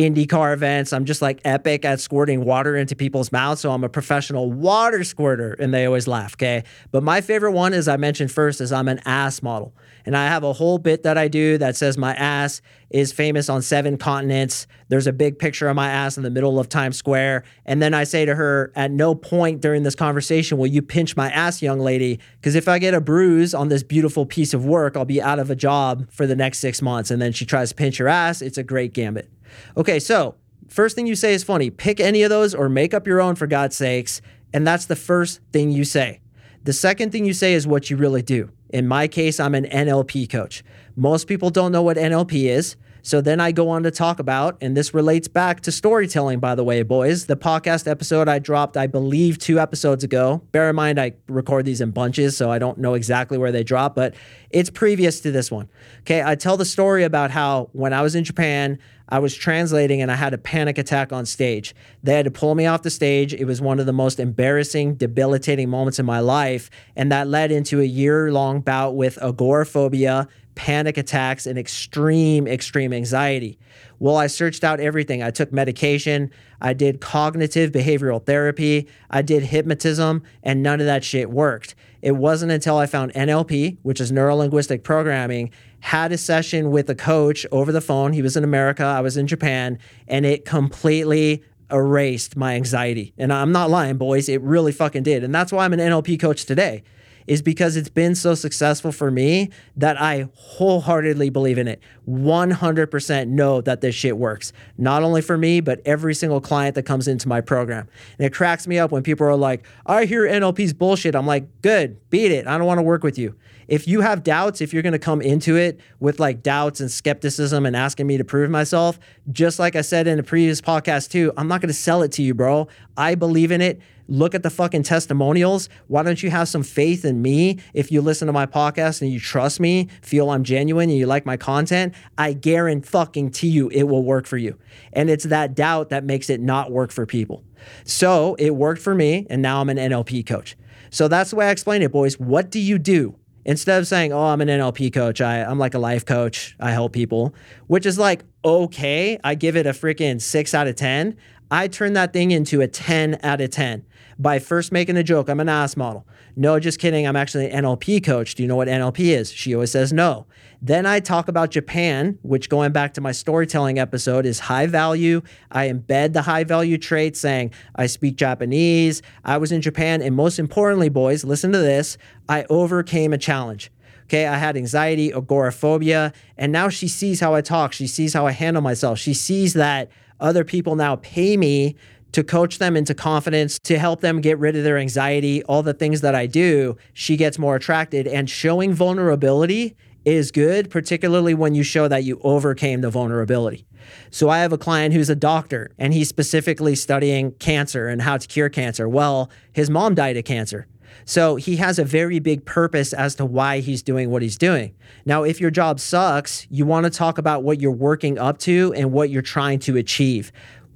IndyCar 0.00 0.52
events. 0.52 0.92
I'm 0.92 1.04
just 1.04 1.22
like 1.22 1.40
epic 1.44 1.84
at 1.84 2.00
squirting 2.00 2.44
water 2.44 2.76
into 2.76 2.96
people's 2.96 3.32
mouths. 3.32 3.60
So 3.60 3.70
I'm 3.72 3.84
a 3.84 3.88
professional 3.88 4.50
water 4.50 5.04
squirter. 5.04 5.54
And 5.58 5.72
they 5.72 5.86
always 5.86 6.08
laugh. 6.08 6.34
Okay. 6.34 6.64
But 6.90 7.02
my 7.02 7.20
favorite 7.20 7.52
one, 7.52 7.72
as 7.72 7.88
I 7.88 7.96
mentioned 7.96 8.32
first, 8.32 8.60
is 8.60 8.72
I'm 8.72 8.88
an 8.88 9.00
ass 9.04 9.42
model. 9.42 9.74
And 10.06 10.16
I 10.16 10.26
have 10.26 10.44
a 10.44 10.52
whole 10.52 10.78
bit 10.78 11.02
that 11.02 11.18
I 11.18 11.28
do 11.28 11.58
that 11.58 11.76
says 11.76 11.98
my 11.98 12.14
ass 12.14 12.62
is 12.90 13.12
famous 13.12 13.48
on 13.48 13.62
seven 13.62 13.96
continents. 13.96 14.66
There's 14.88 15.06
a 15.06 15.12
big 15.12 15.38
picture 15.38 15.68
of 15.68 15.76
my 15.76 15.88
ass 15.88 16.16
in 16.16 16.22
the 16.22 16.30
middle 16.30 16.58
of 16.58 16.68
Times 16.68 16.96
Square. 16.96 17.44
And 17.64 17.80
then 17.80 17.94
I 17.94 18.04
say 18.04 18.24
to 18.24 18.34
her, 18.34 18.72
at 18.74 18.90
no 18.90 19.14
point 19.14 19.60
during 19.60 19.82
this 19.82 19.94
conversation 19.94 20.58
will 20.58 20.66
you 20.66 20.82
pinch 20.82 21.16
my 21.16 21.30
ass, 21.30 21.62
young 21.62 21.78
lady. 21.78 22.18
Because 22.40 22.54
if 22.54 22.66
I 22.66 22.78
get 22.78 22.94
a 22.94 23.00
bruise 23.00 23.54
on 23.54 23.68
this 23.68 23.82
beautiful 23.82 24.26
piece 24.26 24.54
of 24.54 24.64
work, 24.64 24.96
I'll 24.96 25.04
be 25.04 25.22
out 25.22 25.38
of 25.38 25.50
a 25.50 25.56
job 25.56 26.10
for 26.10 26.26
the 26.26 26.36
next 26.36 26.58
six 26.58 26.82
months. 26.82 27.10
And 27.10 27.20
then 27.20 27.32
she 27.32 27.44
tries 27.44 27.68
to 27.68 27.74
pinch 27.74 27.98
her 27.98 28.08
ass. 28.08 28.42
It's 28.42 28.58
a 28.58 28.64
great 28.64 28.92
gambit. 28.92 29.30
Okay, 29.76 29.98
so 29.98 30.36
first 30.68 30.96
thing 30.96 31.06
you 31.06 31.14
say 31.14 31.34
is 31.34 31.44
funny. 31.44 31.70
Pick 31.70 32.00
any 32.00 32.22
of 32.22 32.30
those 32.30 32.54
or 32.54 32.68
make 32.68 32.94
up 32.94 33.06
your 33.06 33.20
own 33.20 33.34
for 33.34 33.46
God's 33.46 33.76
sakes. 33.76 34.20
And 34.52 34.66
that's 34.66 34.86
the 34.86 34.96
first 34.96 35.40
thing 35.52 35.70
you 35.70 35.84
say. 35.84 36.20
The 36.64 36.72
second 36.72 37.12
thing 37.12 37.24
you 37.24 37.32
say 37.32 37.54
is 37.54 37.66
what 37.66 37.90
you 37.90 37.96
really 37.96 38.22
do. 38.22 38.50
In 38.68 38.86
my 38.86 39.08
case, 39.08 39.40
I'm 39.40 39.54
an 39.54 39.64
NLP 39.64 40.28
coach. 40.28 40.62
Most 40.96 41.26
people 41.26 41.50
don't 41.50 41.72
know 41.72 41.82
what 41.82 41.96
NLP 41.96 42.44
is. 42.44 42.76
So 43.02 43.20
then 43.20 43.40
I 43.40 43.52
go 43.52 43.68
on 43.70 43.82
to 43.84 43.90
talk 43.90 44.18
about, 44.18 44.56
and 44.60 44.76
this 44.76 44.94
relates 44.94 45.28
back 45.28 45.60
to 45.62 45.72
storytelling, 45.72 46.40
by 46.40 46.54
the 46.54 46.64
way, 46.64 46.82
boys. 46.82 47.26
The 47.26 47.36
podcast 47.36 47.90
episode 47.90 48.28
I 48.28 48.38
dropped, 48.38 48.76
I 48.76 48.86
believe, 48.86 49.38
two 49.38 49.58
episodes 49.58 50.04
ago. 50.04 50.42
Bear 50.52 50.70
in 50.70 50.76
mind, 50.76 51.00
I 51.00 51.14
record 51.28 51.64
these 51.64 51.80
in 51.80 51.90
bunches, 51.90 52.36
so 52.36 52.50
I 52.50 52.58
don't 52.58 52.78
know 52.78 52.94
exactly 52.94 53.38
where 53.38 53.52
they 53.52 53.64
drop, 53.64 53.94
but 53.94 54.14
it's 54.50 54.70
previous 54.70 55.20
to 55.20 55.30
this 55.30 55.50
one. 55.50 55.68
Okay, 56.00 56.22
I 56.22 56.34
tell 56.34 56.56
the 56.56 56.64
story 56.64 57.04
about 57.04 57.30
how 57.30 57.70
when 57.72 57.92
I 57.92 58.02
was 58.02 58.14
in 58.14 58.24
Japan, 58.24 58.78
I 59.10 59.18
was 59.18 59.34
translating 59.34 60.02
and 60.02 60.10
I 60.10 60.14
had 60.14 60.34
a 60.34 60.38
panic 60.38 60.78
attack 60.78 61.12
on 61.12 61.26
stage. 61.26 61.74
They 62.02 62.14
had 62.14 62.26
to 62.26 62.30
pull 62.30 62.54
me 62.54 62.66
off 62.66 62.82
the 62.82 62.90
stage. 62.90 63.34
It 63.34 63.44
was 63.44 63.60
one 63.60 63.80
of 63.80 63.86
the 63.86 63.92
most 63.92 64.20
embarrassing, 64.20 64.94
debilitating 64.94 65.68
moments 65.68 65.98
in 65.98 66.06
my 66.06 66.20
life. 66.20 66.70
And 66.94 67.10
that 67.10 67.26
led 67.26 67.50
into 67.50 67.80
a 67.80 67.84
year 67.84 68.32
long 68.32 68.60
bout 68.60 68.94
with 68.94 69.18
agoraphobia, 69.20 70.28
panic 70.60 70.98
attacks, 70.98 71.46
and 71.46 71.58
extreme, 71.58 72.46
extreme 72.46 72.92
anxiety. 72.92 73.58
Well, 73.98 74.18
I 74.18 74.26
searched 74.26 74.62
out 74.62 74.78
everything. 74.78 75.22
I 75.22 75.30
took 75.30 75.54
medication, 75.54 76.30
I 76.60 76.74
did 76.74 77.00
cognitive 77.00 77.72
behavioral 77.72 78.22
therapy, 78.22 78.86
I 79.08 79.22
did 79.22 79.44
hypnotism, 79.44 80.22
and 80.42 80.62
none 80.62 80.78
of 80.80 80.84
that 80.84 81.02
shit 81.02 81.30
worked. 81.30 81.74
It 82.02 82.12
wasn't 82.12 82.52
until 82.52 82.76
I 82.76 82.84
found 82.84 83.14
NLP, 83.14 83.78
which 83.80 84.02
is 84.02 84.12
neuro 84.12 84.36
linguistic 84.36 84.84
programming, 84.84 85.50
had 85.80 86.12
a 86.12 86.18
session 86.18 86.70
with 86.70 86.90
a 86.90 86.94
coach 86.94 87.46
over 87.50 87.72
the 87.72 87.80
phone. 87.80 88.12
He 88.12 88.20
was 88.20 88.36
in 88.36 88.44
America, 88.44 88.84
I 88.84 89.00
was 89.00 89.16
in 89.16 89.26
Japan, 89.26 89.78
and 90.08 90.26
it 90.26 90.44
completely 90.44 91.42
erased 91.72 92.36
my 92.36 92.54
anxiety. 92.54 93.14
And 93.16 93.32
I'm 93.32 93.50
not 93.50 93.70
lying, 93.70 93.96
boys, 93.96 94.28
it 94.28 94.42
really 94.42 94.72
fucking 94.72 95.04
did. 95.04 95.24
And 95.24 95.34
that's 95.34 95.52
why 95.52 95.64
I'm 95.64 95.72
an 95.72 95.80
NLP 95.80 96.20
coach 96.20 96.44
today 96.44 96.82
is 97.26 97.42
because 97.42 97.76
it's 97.76 97.88
been 97.88 98.14
so 98.14 98.34
successful 98.34 98.92
for 98.92 99.10
me 99.10 99.50
that 99.76 100.00
I 100.00 100.28
wholeheartedly 100.34 101.30
believe 101.30 101.58
in 101.58 101.68
it. 101.68 101.80
100% 102.08 103.28
know 103.28 103.60
that 103.60 103.80
this 103.80 103.94
shit 103.94 104.16
works. 104.16 104.52
Not 104.76 105.02
only 105.02 105.22
for 105.22 105.38
me, 105.38 105.60
but 105.60 105.80
every 105.84 106.14
single 106.14 106.40
client 106.40 106.74
that 106.74 106.84
comes 106.84 107.06
into 107.08 107.28
my 107.28 107.40
program. 107.40 107.88
And 108.18 108.26
it 108.26 108.32
cracks 108.32 108.66
me 108.66 108.78
up 108.78 108.90
when 108.90 109.02
people 109.02 109.26
are 109.26 109.36
like, 109.36 109.64
I 109.86 110.04
hear 110.04 110.22
NLP's 110.22 110.72
bullshit. 110.72 111.14
I'm 111.14 111.26
like, 111.26 111.62
good, 111.62 111.98
beat 112.10 112.32
it. 112.32 112.46
I 112.46 112.58
don't 112.58 112.66
want 112.66 112.78
to 112.78 112.82
work 112.82 113.02
with 113.02 113.18
you. 113.18 113.36
If 113.68 113.86
you 113.86 114.00
have 114.00 114.24
doubts, 114.24 114.60
if 114.60 114.72
you're 114.72 114.82
going 114.82 114.94
to 114.94 114.98
come 114.98 115.22
into 115.22 115.54
it 115.56 115.78
with 116.00 116.18
like 116.18 116.42
doubts 116.42 116.80
and 116.80 116.90
skepticism 116.90 117.64
and 117.64 117.76
asking 117.76 118.08
me 118.08 118.16
to 118.16 118.24
prove 118.24 118.50
myself, 118.50 118.98
just 119.30 119.60
like 119.60 119.76
I 119.76 119.82
said 119.82 120.08
in 120.08 120.18
a 120.18 120.24
previous 120.24 120.60
podcast 120.60 121.12
too, 121.12 121.32
I'm 121.36 121.46
not 121.46 121.60
going 121.60 121.68
to 121.68 121.74
sell 121.74 122.02
it 122.02 122.10
to 122.12 122.22
you, 122.22 122.34
bro. 122.34 122.66
I 122.96 123.14
believe 123.14 123.52
in 123.52 123.60
it 123.60 123.80
look 124.10 124.34
at 124.34 124.42
the 124.42 124.50
fucking 124.50 124.82
testimonials. 124.82 125.68
Why 125.86 126.02
don't 126.02 126.22
you 126.22 126.30
have 126.30 126.48
some 126.48 126.62
faith 126.62 127.04
in 127.04 127.22
me 127.22 127.60
if 127.72 127.90
you 127.90 128.02
listen 128.02 128.26
to 128.26 128.32
my 128.32 128.44
podcast 128.44 129.00
and 129.00 129.10
you 129.10 129.20
trust 129.20 129.60
me, 129.60 129.88
feel 130.02 130.30
I'm 130.30 130.44
genuine 130.44 130.90
and 130.90 130.98
you 130.98 131.06
like 131.06 131.24
my 131.24 131.36
content? 131.36 131.94
I 132.18 132.34
guarantee 132.34 132.90
fucking 132.90 133.30
to 133.30 133.46
you 133.46 133.68
it 133.68 133.84
will 133.84 134.02
work 134.02 134.26
for 134.26 134.36
you. 134.36 134.58
And 134.92 135.08
it's 135.08 135.24
that 135.24 135.54
doubt 135.54 135.90
that 135.90 136.04
makes 136.04 136.28
it 136.28 136.40
not 136.40 136.72
work 136.72 136.90
for 136.90 137.06
people. 137.06 137.44
So 137.84 138.34
it 138.36 138.54
worked 138.54 138.80
for 138.80 138.94
me, 138.94 139.26
and 139.30 139.42
now 139.42 139.60
I'm 139.60 139.68
an 139.68 139.76
NLP 139.76 140.26
coach. 140.26 140.56
So 140.90 141.08
that's 141.08 141.30
the 141.30 141.36
way 141.36 141.48
I 141.48 141.50
explain 141.50 141.82
it, 141.82 141.92
boys. 141.92 142.18
What 142.18 142.50
do 142.50 142.58
you 142.58 142.78
do? 142.78 143.16
Instead 143.44 143.80
of 143.80 143.86
saying, 143.86 144.12
oh, 144.12 144.24
I'm 144.24 144.40
an 144.40 144.48
NLP 144.48 144.92
coach, 144.92 145.20
I, 145.20 145.42
I'm 145.42 145.58
like 145.58 145.74
a 145.74 145.78
life 145.78 146.04
coach, 146.04 146.56
I 146.60 146.72
help 146.72 146.92
people, 146.92 147.34
which 147.68 147.86
is 147.86 147.98
like, 147.98 148.24
okay, 148.44 149.18
I 149.24 149.34
give 149.34 149.56
it 149.56 149.66
a 149.66 149.70
freaking 149.70 150.20
six 150.20 150.52
out 150.52 150.66
of 150.66 150.76
10. 150.76 151.16
I 151.50 151.68
turn 151.68 151.94
that 151.94 152.12
thing 152.12 152.32
into 152.32 152.60
a 152.60 152.68
10 152.68 153.18
out 153.22 153.40
of 153.40 153.50
10 153.50 153.84
by 154.20 154.38
first 154.38 154.70
making 154.70 154.98
a 154.98 155.02
joke. 155.02 155.30
I'm 155.30 155.40
an 155.40 155.48
ass 155.48 155.78
model. 155.78 156.06
No, 156.36 156.60
just 156.60 156.78
kidding. 156.78 157.06
I'm 157.06 157.16
actually 157.16 157.50
an 157.50 157.64
NLP 157.64 158.04
coach. 158.04 158.34
Do 158.34 158.42
you 158.42 158.48
know 158.48 158.56
what 158.56 158.68
NLP 158.68 158.98
is? 158.98 159.32
She 159.32 159.54
always 159.54 159.72
says 159.72 159.94
no. 159.94 160.26
Then 160.60 160.84
I 160.84 161.00
talk 161.00 161.28
about 161.28 161.50
Japan, 161.50 162.18
which 162.20 162.50
going 162.50 162.70
back 162.70 162.92
to 162.94 163.00
my 163.00 163.12
storytelling 163.12 163.78
episode 163.78 164.26
is 164.26 164.40
high 164.40 164.66
value. 164.66 165.22
I 165.50 165.68
embed 165.68 166.12
the 166.12 166.22
high 166.22 166.44
value 166.44 166.76
trait 166.76 167.16
saying 167.16 167.52
I 167.76 167.86
speak 167.86 168.16
Japanese. 168.16 169.00
I 169.24 169.38
was 169.38 169.52
in 169.52 169.62
Japan. 169.62 170.02
And 170.02 170.14
most 170.14 170.38
importantly, 170.38 170.90
boys, 170.90 171.24
listen 171.24 171.50
to 171.52 171.58
this. 171.58 171.96
I 172.28 172.44
overcame 172.50 173.14
a 173.14 173.18
challenge. 173.18 173.72
Okay, 174.04 174.26
I 174.26 174.36
had 174.36 174.56
anxiety, 174.56 175.12
agoraphobia, 175.12 176.12
and 176.36 176.50
now 176.50 176.68
she 176.68 176.88
sees 176.88 177.20
how 177.20 177.32
I 177.32 177.42
talk. 177.42 177.72
She 177.72 177.86
sees 177.86 178.12
how 178.12 178.26
I 178.26 178.32
handle 178.32 178.60
myself. 178.60 178.98
She 178.98 179.14
sees 179.14 179.54
that 179.54 179.88
other 180.18 180.44
people 180.44 180.74
now 180.74 180.96
pay 180.96 181.36
me 181.36 181.76
to 182.12 182.24
coach 182.24 182.58
them 182.58 182.76
into 182.76 182.94
confidence, 182.94 183.58
to 183.60 183.78
help 183.78 184.00
them 184.00 184.20
get 184.20 184.38
rid 184.38 184.56
of 184.56 184.64
their 184.64 184.78
anxiety, 184.78 185.42
all 185.44 185.62
the 185.62 185.74
things 185.74 186.00
that 186.00 186.14
I 186.14 186.26
do, 186.26 186.76
she 186.92 187.16
gets 187.16 187.38
more 187.38 187.56
attracted. 187.56 188.06
And 188.06 188.28
showing 188.28 188.72
vulnerability 188.72 189.76
is 190.04 190.30
good, 190.30 190.70
particularly 190.70 191.34
when 191.34 191.54
you 191.54 191.62
show 191.62 191.88
that 191.88 192.04
you 192.04 192.20
overcame 192.22 192.80
the 192.80 192.90
vulnerability. 192.90 193.66
So 194.10 194.28
I 194.28 194.38
have 194.38 194.52
a 194.52 194.58
client 194.58 194.94
who's 194.94 195.10
a 195.10 195.16
doctor 195.16 195.72
and 195.78 195.92
he's 195.92 196.08
specifically 196.08 196.74
studying 196.74 197.32
cancer 197.32 197.88
and 197.88 198.02
how 198.02 198.16
to 198.16 198.26
cure 198.26 198.48
cancer. 198.48 198.88
Well, 198.88 199.30
his 199.52 199.70
mom 199.70 199.94
died 199.94 200.16
of 200.16 200.24
cancer. 200.24 200.66
So 201.04 201.36
he 201.36 201.56
has 201.56 201.78
a 201.78 201.84
very 201.84 202.18
big 202.18 202.44
purpose 202.44 202.92
as 202.92 203.14
to 203.16 203.24
why 203.24 203.60
he's 203.60 203.82
doing 203.82 204.10
what 204.10 204.22
he's 204.22 204.36
doing. 204.36 204.74
Now, 205.04 205.22
if 205.22 205.40
your 205.40 205.50
job 205.50 205.80
sucks, 205.80 206.46
you 206.50 206.66
want 206.66 206.84
to 206.84 206.90
talk 206.90 207.18
about 207.18 207.42
what 207.42 207.60
you're 207.60 207.70
working 207.72 208.18
up 208.18 208.38
to 208.38 208.72
and 208.76 208.92
what 208.92 209.10
you're 209.10 209.22
trying 209.22 209.60
to 209.60 209.76
achieve. 209.76 210.30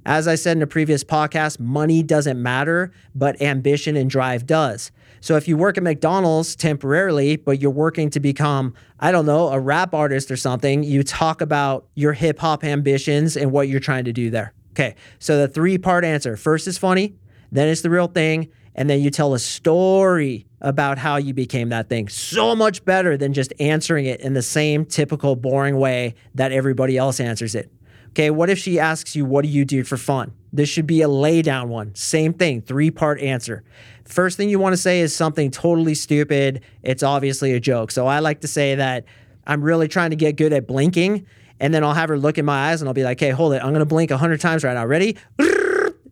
As 0.05 0.27
I 0.27 0.35
said 0.35 0.57
in 0.57 0.61
a 0.61 0.67
previous 0.67 1.03
podcast, 1.03 1.59
money 1.59 2.03
doesn't 2.03 2.41
matter, 2.41 2.91
but 3.15 3.41
ambition 3.41 3.95
and 3.95 4.07
drive 4.09 4.45
does. 4.45 4.91
So 5.19 5.35
if 5.35 5.47
you 5.47 5.57
work 5.57 5.77
at 5.77 5.83
McDonald's 5.83 6.55
temporarily, 6.55 7.37
but 7.37 7.59
you're 7.59 7.71
working 7.71 8.11
to 8.11 8.19
become, 8.19 8.75
I 8.99 9.11
don't 9.11 9.25
know, 9.25 9.47
a 9.47 9.59
rap 9.59 9.95
artist 9.95 10.29
or 10.29 10.37
something, 10.37 10.83
you 10.83 11.01
talk 11.01 11.41
about 11.41 11.87
your 11.95 12.13
hip 12.13 12.37
hop 12.37 12.63
ambitions 12.63 13.35
and 13.35 13.51
what 13.51 13.67
you're 13.67 13.79
trying 13.79 14.05
to 14.05 14.13
do 14.13 14.29
there. 14.29 14.53
Okay, 14.73 14.95
so 15.17 15.39
the 15.39 15.47
three 15.47 15.79
part 15.79 16.05
answer 16.05 16.37
first 16.37 16.67
is 16.67 16.77
funny, 16.77 17.15
then 17.51 17.67
it's 17.67 17.81
the 17.81 17.89
real 17.89 18.07
thing, 18.07 18.49
and 18.75 18.87
then 18.87 18.99
you 18.99 19.09
tell 19.09 19.33
a 19.33 19.39
story 19.39 20.45
about 20.61 20.99
how 20.99 21.15
you 21.15 21.33
became 21.33 21.69
that 21.69 21.89
thing. 21.89 22.09
So 22.09 22.55
much 22.55 22.85
better 22.85 23.17
than 23.17 23.33
just 23.33 23.53
answering 23.59 24.05
it 24.05 24.19
in 24.21 24.33
the 24.33 24.41
same 24.43 24.85
typical 24.85 25.35
boring 25.35 25.77
way 25.77 26.13
that 26.35 26.51
everybody 26.51 26.97
else 26.97 27.19
answers 27.19 27.55
it. 27.55 27.71
Okay, 28.15 28.29
what 28.29 28.49
if 28.49 28.57
she 28.57 28.79
asks 28.79 29.13
you, 29.13 29.25
What 29.25 29.43
do 29.43 29.49
you 29.49 29.65
do 29.65 29.83
for 29.83 29.97
fun? 29.97 30.31
This 30.53 30.69
should 30.69 30.87
be 30.87 31.01
a 31.01 31.07
lay 31.09 31.41
down 31.41 31.67
one. 31.67 31.93
Same 31.95 32.31
thing, 32.31 32.61
three 32.61 32.89
part 32.89 33.19
answer. 33.19 33.65
First 34.05 34.37
thing 34.37 34.47
you 34.47 34.57
want 34.57 34.71
to 34.71 34.77
say 34.77 35.01
is 35.01 35.13
something 35.13 35.51
totally 35.51 35.95
stupid. 35.95 36.61
It's 36.81 37.03
obviously 37.03 37.51
a 37.51 37.59
joke. 37.59 37.91
So 37.91 38.07
I 38.07 38.19
like 38.19 38.39
to 38.41 38.47
say 38.47 38.75
that 38.75 39.03
I'm 39.45 39.61
really 39.61 39.89
trying 39.89 40.11
to 40.11 40.15
get 40.15 40.37
good 40.37 40.53
at 40.53 40.65
blinking. 40.65 41.25
And 41.59 41.73
then 41.73 41.83
I'll 41.83 41.93
have 41.93 42.07
her 42.07 42.17
look 42.17 42.37
in 42.37 42.45
my 42.45 42.69
eyes 42.69 42.81
and 42.81 42.87
I'll 42.87 42.93
be 42.93 43.03
like, 43.03 43.19
Hey, 43.19 43.31
hold 43.31 43.51
it. 43.51 43.57
I'm 43.61 43.71
going 43.71 43.79
to 43.79 43.85
blink 43.85 44.11
100 44.11 44.39
times 44.39 44.63
right 44.63 44.73
now. 44.73 44.85
Ready? 44.85 45.17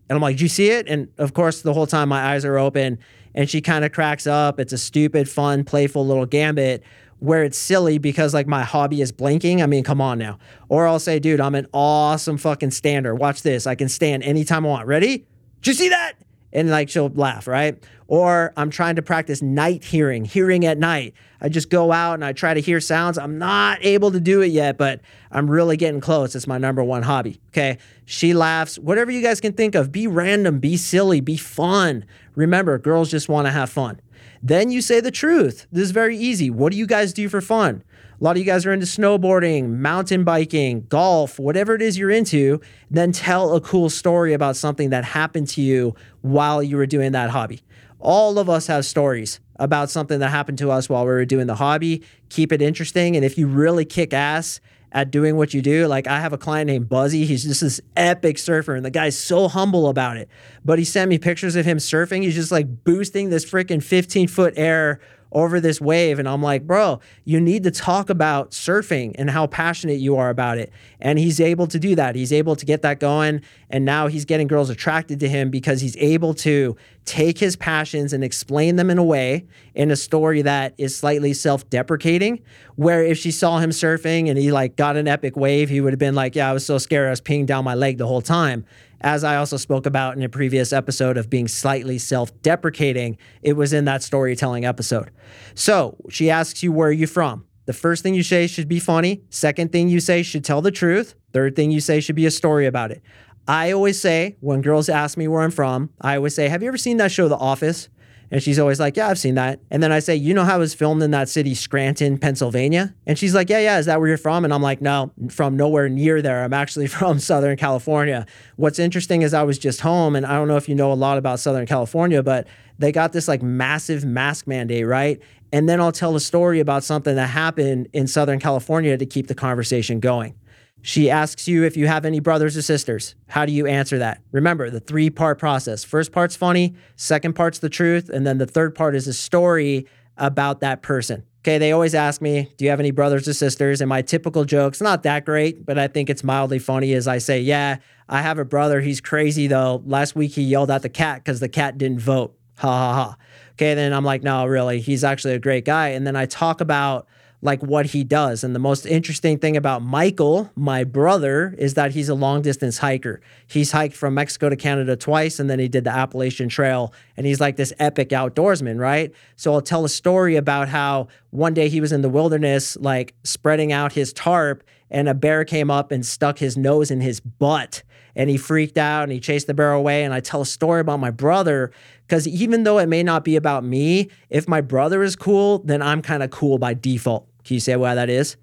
And 0.09 0.17
I'm 0.17 0.21
like, 0.21 0.35
Do 0.35 0.43
you 0.43 0.49
see 0.49 0.69
it? 0.69 0.87
And 0.89 1.07
of 1.17 1.33
course, 1.33 1.61
the 1.61 1.73
whole 1.73 1.87
time 1.87 2.09
my 2.09 2.33
eyes 2.33 2.43
are 2.43 2.57
open 2.57 2.99
and 3.33 3.49
she 3.49 3.61
kind 3.61 3.85
of 3.85 3.93
cracks 3.93 4.27
up. 4.27 4.59
It's 4.59 4.73
a 4.73 4.77
stupid, 4.77 5.29
fun, 5.29 5.63
playful 5.63 6.05
little 6.05 6.25
gambit 6.25 6.83
where 7.23 7.45
it's 7.45 7.57
silly 7.57 7.97
because 7.97 8.33
like 8.33 8.47
my 8.47 8.63
hobby 8.63 8.99
is 8.99 9.13
blinking. 9.13 9.62
I 9.63 9.65
mean, 9.65 9.86
come 9.86 10.01
on 10.01 10.19
now. 10.19 10.39
Or 10.67 10.86
I'll 10.86 10.99
say, 10.99 11.19
dude, 11.19 11.39
I'm 11.39 11.55
an 11.55 11.67
awesome 11.71 12.38
fucking 12.38 12.71
stander. 12.71 13.15
Watch 13.15 13.43
this. 13.43 13.65
I 13.65 13.75
can 13.75 13.88
stand 13.88 14.23
anytime 14.23 14.65
I 14.65 14.69
want. 14.69 14.88
Ready? 14.88 15.25
Did 15.62 15.67
you 15.67 15.73
see 15.73 15.88
that? 15.88 16.15
And 16.53 16.69
like 16.69 16.87
she'll 16.87 17.09
laugh, 17.09 17.47
right? 17.47 17.83
Or 18.07 18.53
I'm 18.55 18.69
trying 18.69 18.95
to 18.97 19.01
practice 19.01 19.41
night 19.41 19.83
hearing, 19.83 20.23
hearing 20.23 20.65
at 20.65 20.77
night. 20.77 21.15
I 21.41 21.49
just 21.49 21.69
go 21.69 21.91
out 21.91 22.13
and 22.13 22.23
I 22.23 22.31
try 22.31 22.53
to 22.53 22.61
hear 22.61 22.79
sounds. 22.79 23.17
I'm 23.17 23.39
not 23.39 23.79
able 23.81 24.11
to 24.11 24.19
do 24.19 24.41
it 24.41 24.51
yet, 24.51 24.77
but 24.77 25.01
I'm 25.31 25.49
really 25.49 25.77
getting 25.77 25.99
close. 25.99 26.35
It's 26.35 26.45
my 26.45 26.59
number 26.59 26.83
one 26.83 27.01
hobby. 27.01 27.41
Okay. 27.49 27.79
She 28.05 28.35
laughs. 28.35 28.77
Whatever 28.77 29.09
you 29.09 29.23
guys 29.23 29.41
can 29.41 29.53
think 29.53 29.73
of, 29.73 29.91
be 29.91 30.05
random, 30.05 30.59
be 30.59 30.77
silly, 30.77 31.21
be 31.21 31.37
fun. 31.37 32.05
Remember, 32.35 32.77
girls 32.77 33.09
just 33.09 33.27
want 33.27 33.47
to 33.47 33.51
have 33.51 33.71
fun. 33.71 33.99
Then 34.43 34.69
you 34.69 34.81
say 34.81 34.99
the 34.99 35.11
truth. 35.11 35.65
This 35.71 35.85
is 35.85 35.91
very 35.91 36.17
easy. 36.17 36.51
What 36.51 36.71
do 36.71 36.77
you 36.77 36.85
guys 36.85 37.13
do 37.13 37.29
for 37.29 37.41
fun? 37.41 37.83
A 38.23 38.25
lot 38.25 38.38
of 38.38 38.39
you 38.39 38.45
guys 38.45 38.65
are 38.65 38.71
into 38.71 38.86
snowboarding, 38.86 39.79
mountain 39.79 40.23
biking, 40.23 40.86
golf, 40.88 41.38
whatever 41.38 41.75
it 41.75 41.81
is 41.81 41.97
you're 41.97 42.09
into. 42.09 42.62
Then 42.89 43.12
tell 43.12 43.53
a 43.53 43.59
cool 43.59 43.89
story 43.89 44.31
about 44.31 44.55
something 44.55 44.91
that 44.91 45.03
happened 45.03 45.49
to 45.49 45.62
you 45.62 45.93
while 46.21 46.63
you 46.63 46.77
were 46.77 46.86
doing 46.86 47.12
that 47.12 47.31
hobby. 47.31 47.59
All 47.99 48.39
of 48.39 48.49
us 48.49 48.67
have 48.67 48.86
stories 48.86 49.41
about 49.57 49.89
something 49.89 50.19
that 50.19 50.29
happened 50.29 50.57
to 50.59 50.71
us 50.71 50.88
while 50.88 51.03
we 51.03 51.12
were 51.12 51.25
doing 51.25 51.47
the 51.47 51.55
hobby. 51.55 52.01
Keep 52.29 52.53
it 52.53 52.62
interesting. 52.62 53.17
And 53.17 53.25
if 53.25 53.38
you 53.38 53.45
really 53.45 53.83
kick 53.83 54.13
ass 54.13 54.62
at 54.93 55.09
doing 55.12 55.36
what 55.36 55.53
you 55.53 55.62
do. 55.62 55.88
Like 55.88 56.07
I 56.07 56.19
have 56.19 56.33
a 56.33 56.38
client 56.38 56.67
named 56.67 56.88
Buzzy. 56.88 57.25
He's 57.25 57.43
just 57.43 57.62
this 57.62 57.81
epic 57.97 58.38
surfer, 58.38 58.75
and 58.75 58.86
the 58.86 58.91
guy's 58.91 59.17
so 59.17 59.47
humble 59.47 59.89
about 59.89 60.17
it. 60.17 60.29
But 60.63 60.79
he 60.79 60.86
sent 60.86 61.09
me 61.09 61.17
pictures 61.17 61.55
of 61.55 61.65
him 61.65 61.79
surfing. 61.79 62.21
He's 62.21 62.36
just 62.36 62.51
like 62.51 62.83
boosting 62.83 63.29
this 63.29 63.43
freaking 63.43 63.83
15 63.83 64.27
foot 64.27 64.53
air 64.55 65.01
over 65.33 65.59
this 65.59 65.81
wave. 65.81 66.19
And 66.19 66.27
I'm 66.27 66.41
like, 66.41 66.65
bro, 66.65 66.99
you 67.25 67.39
need 67.39 67.63
to 67.63 67.71
talk 67.71 68.09
about 68.09 68.51
surfing 68.51 69.13
and 69.15 69.29
how 69.29 69.47
passionate 69.47 69.99
you 69.99 70.15
are 70.17 70.29
about 70.29 70.57
it. 70.57 70.71
And 71.03 71.19
he's 71.19 71.39
able 71.39 71.67
to 71.67 71.77
do 71.77 71.95
that. 71.95 72.15
He's 72.15 72.33
able 72.33 72.55
to 72.55 72.65
get 72.65 72.81
that 72.81 72.99
going. 72.99 73.41
And 73.69 73.85
now 73.85 74.07
he's 74.07 74.25
getting 74.25 74.47
girls 74.47 74.71
attracted 74.71 75.19
to 75.19 75.29
him 75.29 75.51
because 75.51 75.81
he's 75.81 75.97
able 75.97 76.33
to 76.35 76.75
take 77.05 77.37
his 77.37 77.55
passions 77.55 78.13
and 78.13 78.23
explain 78.23 78.77
them 78.77 78.89
in 78.89 78.97
a 78.97 79.03
way 79.03 79.45
in 79.75 79.91
a 79.91 79.95
story 79.95 80.41
that 80.41 80.73
is 80.77 80.95
slightly 80.95 81.33
self-deprecating 81.33 82.41
where 82.75 83.03
if 83.03 83.17
she 83.17 83.29
saw 83.29 83.59
him 83.59 83.71
surfing 83.71 84.29
and 84.29 84.39
he 84.39 84.53
like 84.53 84.77
got 84.77 84.95
an 84.95 85.05
epic 85.05 85.35
wave 85.35 85.67
he 85.67 85.81
would 85.81 85.91
have 85.91 85.99
been 85.99 86.15
like 86.15 86.33
yeah 86.33 86.49
i 86.49 86.53
was 86.53 86.65
so 86.65 86.77
scared 86.77 87.07
i 87.07 87.09
was 87.09 87.19
peeing 87.19 87.45
down 87.45 87.65
my 87.65 87.75
leg 87.75 87.97
the 87.97 88.07
whole 88.07 88.21
time 88.21 88.65
as 89.03 89.25
I 89.25 89.35
also 89.35 89.57
spoke 89.57 89.85
about 89.85 90.15
in 90.15 90.23
a 90.23 90.29
previous 90.29 90.71
episode 90.71 91.17
of 91.17 91.29
being 91.29 91.47
slightly 91.49 91.97
self 91.97 92.31
deprecating, 92.41 93.17
it 93.41 93.53
was 93.53 93.73
in 93.73 93.85
that 93.85 94.01
storytelling 94.01 94.63
episode. 94.63 95.11
So 95.55 95.97
she 96.09 96.29
asks 96.29 96.63
you, 96.63 96.71
Where 96.71 96.87
are 96.87 96.93
you 96.93 97.07
from? 97.07 97.45
The 97.65 97.73
first 97.73 98.04
thing 98.04 98.13
you 98.13 98.23
say 98.23 98.47
should 98.47 98.67
be 98.67 98.80
funny. 98.80 99.21
Second 99.30 99.71
thing 99.71 99.89
you 99.89 99.99
say 99.99 100.23
should 100.23 100.43
tell 100.43 100.62
the 100.62 100.71
truth. 100.71 101.15
Third 101.32 101.56
thing 101.56 101.71
you 101.71 101.80
say 101.80 101.99
should 101.99 102.15
be 102.15 102.26
a 102.26 102.32
story 102.32 102.65
about 102.65 102.91
it. 102.91 103.02
I 103.47 103.71
always 103.71 103.99
say, 103.99 104.38
when 104.39 104.62
girls 104.62 104.89
ask 104.89 105.17
me 105.17 105.28
where 105.28 105.41
I'm 105.41 105.52
from, 105.52 105.89
I 105.99 106.15
always 106.15 106.36
say, 106.36 106.47
Have 106.47 106.62
you 106.62 106.67
ever 106.67 106.78
seen 106.78 106.97
that 106.97 107.12
show, 107.12 107.28
The 107.28 107.38
Office? 107.38 107.89
And 108.32 108.41
she's 108.41 108.58
always 108.58 108.80
like, 108.80 108.95
Yeah, 108.97 109.10
I've 109.10 109.19
seen 109.19 109.36
that. 109.36 109.60
And 109.69 109.84
then 109.84 109.91
I 109.91 109.99
say, 109.99 110.15
You 110.15 110.34
know 110.34 110.43
how 110.43 110.56
it 110.56 110.60
was 110.60 110.73
filmed 110.73 111.04
in 111.04 111.12
that 111.12 111.30
city, 111.30 111.54
Scranton, 111.54 112.17
Pennsylvania? 112.17 112.95
And 113.06 113.17
she's 113.19 113.36
like, 113.36 113.49
Yeah, 113.49 113.60
yeah, 113.60 113.80
is 113.80 113.86
that 113.86 113.99
where 113.99 114.08
you're 114.08 114.17
from? 114.17 114.45
And 114.45 114.54
I'm 114.54 114.62
like, 114.62 114.82
No, 114.82 115.12
from 115.30 115.58
nowhere 115.58 115.89
near 115.89 116.21
there. 116.21 116.43
I'm 116.43 116.54
actually 116.54 116.88
from 116.99 117.19
Southern 117.19 117.58
California. 117.58 118.26
What's 118.56 118.80
interesting 118.80 119.23
is 119.23 119.34
I 119.34 119.43
was 119.43 119.58
just 119.60 119.82
home, 119.82 120.15
and 120.15 120.26
I 120.26 120.34
don't 120.34 120.47
know 120.47 120.58
if 120.58 120.69
you 120.69 120.76
know 120.76 120.91
a 120.91 120.95
lot 120.95 121.17
about 121.17 121.39
Southern 121.39 121.65
California, 121.65 122.23
but 122.23 122.47
they 122.80 122.91
got 122.91 123.13
this 123.13 123.28
like 123.28 123.43
massive 123.43 124.06
mask 124.06 124.47
mandate, 124.47 124.88
right? 124.88 125.21
And 125.53 125.69
then 125.69 125.79
I'll 125.79 125.91
tell 125.91 126.15
a 126.15 126.19
story 126.19 126.59
about 126.59 126.83
something 126.83 127.15
that 127.15 127.27
happened 127.27 127.87
in 127.93 128.07
Southern 128.07 128.39
California 128.39 128.97
to 128.97 129.05
keep 129.05 129.27
the 129.27 129.35
conversation 129.35 129.99
going. 129.99 130.33
She 130.81 131.11
asks 131.11 131.47
you 131.47 131.63
if 131.63 131.77
you 131.77 131.85
have 131.85 132.05
any 132.05 132.19
brothers 132.19 132.57
or 132.57 132.63
sisters. 132.63 133.13
How 133.27 133.45
do 133.45 133.51
you 133.53 133.67
answer 133.67 133.99
that? 133.99 134.19
Remember 134.31 134.71
the 134.71 134.79
three 134.79 135.11
part 135.11 135.37
process. 135.37 135.83
First 135.83 136.11
part's 136.11 136.35
funny, 136.35 136.73
second 136.95 137.33
part's 137.33 137.59
the 137.59 137.69
truth, 137.69 138.09
and 138.09 138.25
then 138.25 138.39
the 138.39 138.47
third 138.47 138.73
part 138.73 138.95
is 138.95 139.07
a 139.07 139.13
story 139.13 139.85
about 140.17 140.59
that 140.61 140.81
person. 140.81 141.23
Okay, 141.41 141.59
they 141.59 141.71
always 141.71 141.93
ask 141.93 142.19
me, 142.19 142.51
Do 142.57 142.65
you 142.65 142.71
have 142.71 142.79
any 142.79 142.91
brothers 142.91 143.27
or 143.27 143.33
sisters? 143.33 143.79
And 143.79 143.87
my 143.87 144.01
typical 144.01 144.45
joke's 144.45 144.81
not 144.81 145.03
that 145.03 145.23
great, 145.23 145.65
but 145.65 145.77
I 145.77 145.87
think 145.87 146.09
it's 146.09 146.23
mildly 146.23 146.57
funny 146.57 146.93
as 146.93 147.07
I 147.07 147.19
say, 147.19 147.39
Yeah, 147.39 147.77
I 148.09 148.23
have 148.23 148.39
a 148.39 148.45
brother. 148.45 148.81
He's 148.81 149.01
crazy 149.01 149.45
though. 149.45 149.83
Last 149.85 150.15
week 150.15 150.31
he 150.31 150.41
yelled 150.41 150.71
at 150.71 150.81
the 150.81 150.89
cat 150.89 151.23
because 151.23 151.39
the 151.39 151.49
cat 151.49 151.77
didn't 151.77 151.99
vote. 151.99 152.35
Ha 152.57 152.67
ha 152.67 152.93
ha. 152.93 153.17
Okay, 153.53 153.73
then 153.73 153.93
I'm 153.93 154.05
like, 154.05 154.23
No, 154.23 154.45
really, 154.45 154.79
he's 154.81 155.03
actually 155.03 155.33
a 155.33 155.39
great 155.39 155.65
guy. 155.65 155.89
And 155.89 156.05
then 156.05 156.15
I 156.15 156.25
talk 156.25 156.61
about 156.61 157.07
like 157.43 157.61
what 157.61 157.87
he 157.87 158.05
does. 158.05 158.43
And 158.43 158.55
the 158.55 158.59
most 158.59 158.85
interesting 158.85 159.37
thing 159.37 159.57
about 159.57 159.81
Michael, 159.81 160.49
my 160.55 160.85
brother, 160.85 161.53
is 161.57 161.73
that 161.73 161.91
he's 161.91 162.07
a 162.07 162.15
long 162.15 162.41
distance 162.41 162.77
hiker. 162.77 163.19
He's 163.47 163.73
hiked 163.73 163.95
from 163.95 164.13
Mexico 164.13 164.47
to 164.47 164.55
Canada 164.55 164.95
twice 164.95 165.39
and 165.39 165.49
then 165.49 165.59
he 165.59 165.67
did 165.67 165.83
the 165.83 165.89
Appalachian 165.89 166.47
Trail 166.47 166.93
and 167.17 167.27
he's 167.27 167.41
like 167.41 167.57
this 167.57 167.73
epic 167.79 168.09
outdoorsman, 168.09 168.79
right? 168.79 169.11
So 169.35 169.53
I'll 169.53 169.61
tell 169.61 169.83
a 169.83 169.89
story 169.89 170.37
about 170.37 170.69
how 170.69 171.09
one 171.31 171.53
day 171.53 171.67
he 171.67 171.81
was 171.81 171.91
in 171.91 172.01
the 172.01 172.09
wilderness 172.09 172.77
like 172.77 173.13
spreading 173.23 173.73
out 173.73 173.91
his 173.91 174.13
tarp 174.13 174.63
and 174.89 175.09
a 175.09 175.13
bear 175.13 175.43
came 175.43 175.69
up 175.69 175.91
and 175.91 176.05
stuck 176.05 176.37
his 176.37 176.55
nose 176.55 176.91
in 176.91 177.01
his 177.01 177.19
butt 177.19 177.83
and 178.15 178.29
he 178.29 178.37
freaked 178.37 178.77
out 178.77 179.03
and 179.03 179.11
he 179.11 179.19
chased 179.19 179.47
the 179.47 179.53
bear 179.53 179.73
away 179.73 180.03
and 180.03 180.13
I 180.13 180.19
tell 180.21 180.41
a 180.41 180.45
story 180.45 180.79
about 180.79 180.99
my 180.99 181.11
brother 181.11 181.71
because 182.07 182.27
even 182.27 182.63
though 182.63 182.79
it 182.79 182.87
may 182.87 183.03
not 183.03 183.23
be 183.23 183.35
about 183.35 183.63
me, 183.63 184.09
if 184.29 184.47
my 184.47 184.61
brother 184.61 185.03
is 185.03 185.15
cool, 185.15 185.59
then 185.59 185.81
I'm 185.81 186.01
kind 186.01 186.23
of 186.23 186.31
cool 186.31 186.57
by 186.57 186.73
default. 186.73 187.27
Can 187.43 187.55
you 187.55 187.59
say 187.59 187.75
why 187.75 187.95
that 187.95 188.09
is? 188.09 188.37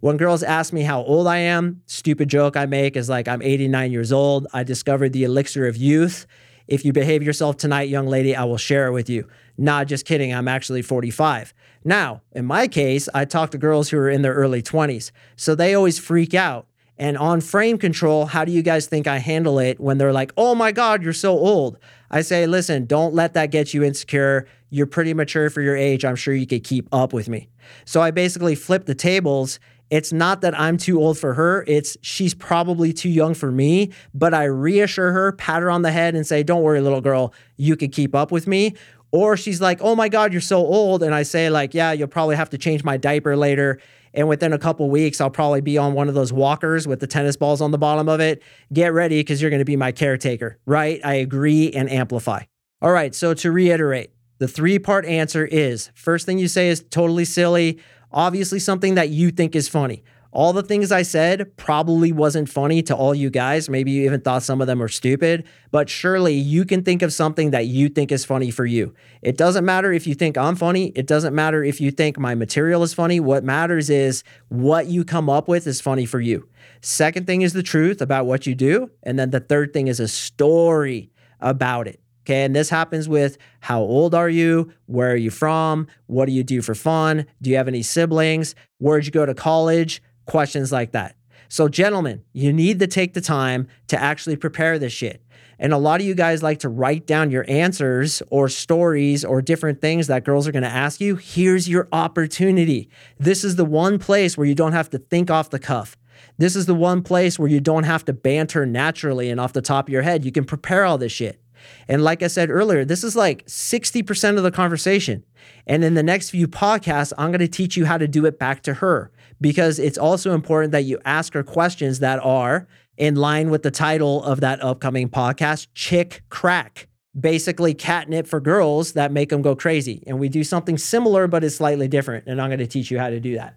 When 0.00 0.16
girls 0.16 0.42
ask 0.42 0.72
me 0.72 0.82
how 0.82 1.02
old 1.02 1.26
I 1.26 1.38
am, 1.38 1.82
stupid 1.86 2.28
joke 2.28 2.56
I 2.56 2.66
make 2.66 2.96
is 2.96 3.08
like, 3.08 3.28
I'm 3.28 3.42
89 3.42 3.92
years 3.92 4.12
old. 4.12 4.46
I 4.52 4.62
discovered 4.62 5.12
the 5.12 5.24
elixir 5.24 5.66
of 5.66 5.76
youth. 5.76 6.26
If 6.68 6.84
you 6.84 6.92
behave 6.92 7.22
yourself 7.22 7.56
tonight, 7.56 7.88
young 7.88 8.06
lady, 8.06 8.34
I 8.34 8.44
will 8.44 8.56
share 8.58 8.86
it 8.86 8.92
with 8.92 9.08
you. 9.08 9.26
Not 9.56 9.86
just 9.86 10.04
kidding, 10.04 10.34
I'm 10.34 10.48
actually 10.48 10.82
45. 10.82 11.54
Now, 11.84 12.22
in 12.32 12.44
my 12.44 12.68
case, 12.68 13.08
I 13.14 13.24
talk 13.24 13.50
to 13.52 13.58
girls 13.58 13.88
who 13.88 13.98
are 13.98 14.10
in 14.10 14.22
their 14.22 14.34
early 14.34 14.62
20s. 14.62 15.12
So 15.36 15.54
they 15.54 15.74
always 15.74 15.98
freak 15.98 16.34
out. 16.34 16.66
And 16.98 17.16
on 17.18 17.40
frame 17.40 17.78
control, 17.78 18.26
how 18.26 18.44
do 18.44 18.52
you 18.52 18.62
guys 18.62 18.86
think 18.86 19.06
I 19.06 19.18
handle 19.18 19.58
it 19.58 19.78
when 19.78 19.98
they're 19.98 20.12
like, 20.12 20.32
oh 20.36 20.54
my 20.54 20.72
God, 20.72 21.02
you're 21.02 21.12
so 21.12 21.38
old? 21.38 21.78
I 22.10 22.22
say, 22.22 22.46
listen, 22.46 22.86
don't 22.86 23.14
let 23.14 23.34
that 23.34 23.50
get 23.50 23.74
you 23.74 23.82
insecure. 23.82 24.46
You're 24.70 24.86
pretty 24.86 25.14
mature 25.14 25.50
for 25.50 25.60
your 25.60 25.76
age. 25.76 26.04
I'm 26.04 26.16
sure 26.16 26.34
you 26.34 26.46
could 26.46 26.64
keep 26.64 26.88
up 26.92 27.12
with 27.12 27.28
me. 27.28 27.48
So 27.84 28.00
I 28.00 28.10
basically 28.10 28.54
flip 28.54 28.86
the 28.86 28.94
tables. 28.94 29.58
It's 29.90 30.12
not 30.12 30.40
that 30.40 30.58
I'm 30.58 30.78
too 30.78 31.00
old 31.00 31.16
for 31.16 31.34
her, 31.34 31.64
it's 31.68 31.96
she's 32.00 32.34
probably 32.34 32.92
too 32.92 33.08
young 33.08 33.34
for 33.34 33.52
me, 33.52 33.92
but 34.12 34.34
I 34.34 34.44
reassure 34.44 35.12
her, 35.12 35.30
pat 35.30 35.62
her 35.62 35.70
on 35.70 35.82
the 35.82 35.92
head, 35.92 36.16
and 36.16 36.26
say, 36.26 36.42
Don't 36.42 36.62
worry, 36.62 36.80
little 36.80 37.00
girl, 37.00 37.32
you 37.56 37.76
can 37.76 37.90
keep 37.90 38.14
up 38.14 38.32
with 38.32 38.48
me. 38.48 38.74
Or 39.12 39.36
she's 39.36 39.60
like, 39.60 39.80
Oh 39.80 39.94
my 39.94 40.08
God, 40.08 40.32
you're 40.32 40.40
so 40.40 40.58
old. 40.58 41.04
And 41.04 41.14
I 41.14 41.22
say, 41.22 41.50
like, 41.50 41.72
yeah, 41.72 41.92
you'll 41.92 42.08
probably 42.08 42.34
have 42.34 42.50
to 42.50 42.58
change 42.58 42.82
my 42.82 42.96
diaper 42.96 43.36
later. 43.36 43.80
And 44.16 44.28
within 44.28 44.54
a 44.54 44.58
couple 44.58 44.88
weeks, 44.88 45.20
I'll 45.20 45.30
probably 45.30 45.60
be 45.60 45.76
on 45.76 45.92
one 45.92 46.08
of 46.08 46.14
those 46.14 46.32
walkers 46.32 46.88
with 46.88 47.00
the 47.00 47.06
tennis 47.06 47.36
balls 47.36 47.60
on 47.60 47.70
the 47.70 47.78
bottom 47.78 48.08
of 48.08 48.18
it. 48.18 48.42
Get 48.72 48.94
ready 48.94 49.20
because 49.20 49.42
you're 49.42 49.50
going 49.50 49.60
to 49.60 49.66
be 49.66 49.76
my 49.76 49.92
caretaker, 49.92 50.58
right? 50.64 51.00
I 51.04 51.14
agree 51.14 51.70
and 51.70 51.90
amplify. 51.90 52.44
All 52.80 52.90
right. 52.90 53.14
So 53.14 53.34
to 53.34 53.52
reiterate, 53.52 54.10
the 54.38 54.48
three 54.48 54.78
part 54.78 55.04
answer 55.04 55.44
is 55.44 55.90
first 55.94 56.24
thing 56.24 56.38
you 56.38 56.48
say 56.48 56.68
is 56.68 56.82
totally 56.90 57.26
silly, 57.26 57.78
obviously 58.10 58.58
something 58.58 58.94
that 58.94 59.10
you 59.10 59.30
think 59.30 59.54
is 59.54 59.68
funny. 59.68 60.02
All 60.32 60.52
the 60.52 60.62
things 60.62 60.92
I 60.92 61.02
said 61.02 61.56
probably 61.56 62.12
wasn't 62.12 62.48
funny 62.48 62.82
to 62.82 62.94
all 62.94 63.14
you 63.14 63.30
guys. 63.30 63.68
Maybe 63.68 63.92
you 63.92 64.04
even 64.04 64.20
thought 64.20 64.42
some 64.42 64.60
of 64.60 64.66
them 64.66 64.80
were 64.80 64.88
stupid, 64.88 65.44
but 65.70 65.88
surely 65.88 66.34
you 66.34 66.64
can 66.64 66.82
think 66.82 67.02
of 67.02 67.12
something 67.12 67.52
that 67.52 67.66
you 67.66 67.88
think 67.88 68.12
is 68.12 68.24
funny 68.24 68.50
for 68.50 68.66
you. 68.66 68.94
It 69.22 69.36
doesn't 69.36 69.64
matter 69.64 69.92
if 69.92 70.06
you 70.06 70.14
think 70.14 70.36
I'm 70.36 70.56
funny. 70.56 70.92
It 70.94 71.06
doesn't 71.06 71.34
matter 71.34 71.64
if 71.64 71.80
you 71.80 71.90
think 71.90 72.18
my 72.18 72.34
material 72.34 72.82
is 72.82 72.92
funny. 72.92 73.20
What 73.20 73.44
matters 73.44 73.88
is 73.88 74.24
what 74.48 74.86
you 74.86 75.04
come 75.04 75.30
up 75.30 75.48
with 75.48 75.66
is 75.66 75.80
funny 75.80 76.06
for 76.06 76.20
you. 76.20 76.48
Second 76.82 77.26
thing 77.26 77.42
is 77.42 77.52
the 77.52 77.62
truth 77.62 78.00
about 78.02 78.26
what 78.26 78.46
you 78.46 78.54
do. 78.54 78.90
And 79.02 79.18
then 79.18 79.30
the 79.30 79.40
third 79.40 79.72
thing 79.72 79.88
is 79.88 80.00
a 80.00 80.08
story 80.08 81.10
about 81.40 81.88
it. 81.88 82.00
Okay. 82.26 82.42
And 82.42 82.56
this 82.56 82.68
happens 82.68 83.08
with 83.08 83.38
how 83.60 83.80
old 83.80 84.12
are 84.12 84.28
you? 84.28 84.72
Where 84.86 85.12
are 85.12 85.16
you 85.16 85.30
from? 85.30 85.86
What 86.06 86.26
do 86.26 86.32
you 86.32 86.42
do 86.42 86.60
for 86.60 86.74
fun? 86.74 87.24
Do 87.40 87.50
you 87.50 87.56
have 87.56 87.68
any 87.68 87.82
siblings? 87.82 88.56
Where'd 88.78 89.06
you 89.06 89.12
go 89.12 89.24
to 89.24 89.34
college? 89.34 90.02
Questions 90.26 90.70
like 90.70 90.92
that. 90.92 91.16
So, 91.48 91.68
gentlemen, 91.68 92.24
you 92.32 92.52
need 92.52 92.80
to 92.80 92.86
take 92.86 93.14
the 93.14 93.20
time 93.20 93.68
to 93.88 94.00
actually 94.00 94.36
prepare 94.36 94.78
this 94.78 94.92
shit. 94.92 95.22
And 95.58 95.72
a 95.72 95.78
lot 95.78 96.00
of 96.00 96.06
you 96.06 96.14
guys 96.14 96.42
like 96.42 96.58
to 96.60 96.68
write 96.68 97.06
down 97.06 97.30
your 97.30 97.44
answers 97.48 98.22
or 98.30 98.48
stories 98.48 99.24
or 99.24 99.40
different 99.40 99.80
things 99.80 100.06
that 100.08 100.24
girls 100.24 100.46
are 100.46 100.52
going 100.52 100.64
to 100.64 100.68
ask 100.68 101.00
you. 101.00 101.16
Here's 101.16 101.68
your 101.68 101.88
opportunity. 101.92 102.90
This 103.18 103.42
is 103.42 103.56
the 103.56 103.64
one 103.64 103.98
place 103.98 104.36
where 104.36 104.46
you 104.46 104.54
don't 104.54 104.72
have 104.72 104.90
to 104.90 104.98
think 104.98 105.30
off 105.30 105.50
the 105.50 105.58
cuff. 105.58 105.96
This 106.36 106.56
is 106.56 106.66
the 106.66 106.74
one 106.74 107.02
place 107.02 107.38
where 107.38 107.48
you 107.48 107.60
don't 107.60 107.84
have 107.84 108.04
to 108.06 108.12
banter 108.12 108.66
naturally 108.66 109.30
and 109.30 109.40
off 109.40 109.54
the 109.54 109.62
top 109.62 109.88
of 109.88 109.92
your 109.92 110.02
head. 110.02 110.24
You 110.24 110.32
can 110.32 110.44
prepare 110.44 110.84
all 110.84 110.98
this 110.98 111.12
shit. 111.12 111.40
And 111.88 112.04
like 112.04 112.22
I 112.22 112.26
said 112.26 112.50
earlier, 112.50 112.84
this 112.84 113.02
is 113.02 113.16
like 113.16 113.46
60% 113.46 114.36
of 114.36 114.42
the 114.42 114.50
conversation. 114.50 115.24
And 115.66 115.82
in 115.82 115.94
the 115.94 116.02
next 116.02 116.30
few 116.30 116.46
podcasts, 116.46 117.12
I'm 117.16 117.30
going 117.30 117.40
to 117.40 117.48
teach 117.48 117.76
you 117.76 117.86
how 117.86 117.98
to 117.98 118.06
do 118.06 118.26
it 118.26 118.38
back 118.38 118.62
to 118.64 118.74
her 118.74 119.10
because 119.40 119.78
it's 119.78 119.98
also 119.98 120.34
important 120.34 120.72
that 120.72 120.84
you 120.84 120.98
ask 121.04 121.34
her 121.34 121.42
questions 121.42 121.98
that 122.00 122.18
are 122.22 122.66
in 122.96 123.14
line 123.14 123.50
with 123.50 123.62
the 123.62 123.70
title 123.70 124.22
of 124.24 124.40
that 124.40 124.62
upcoming 124.62 125.08
podcast, 125.08 125.68
Chick 125.74 126.22
Crack. 126.30 126.88
basically 127.18 127.74
catnip 127.74 128.26
for 128.26 128.40
girls 128.40 128.92
that 128.92 129.10
make 129.10 129.30
them 129.30 129.42
go 129.42 129.56
crazy. 129.56 130.02
And 130.06 130.18
we 130.18 130.28
do 130.28 130.44
something 130.44 130.76
similar, 130.78 131.26
but 131.26 131.44
it's 131.44 131.56
slightly 131.56 131.88
different. 131.88 132.26
And 132.26 132.40
I'm 132.40 132.50
going 132.50 132.58
to 132.58 132.66
teach 132.66 132.90
you 132.90 132.98
how 132.98 133.10
to 133.10 133.20
do 133.20 133.36
that. 133.36 133.56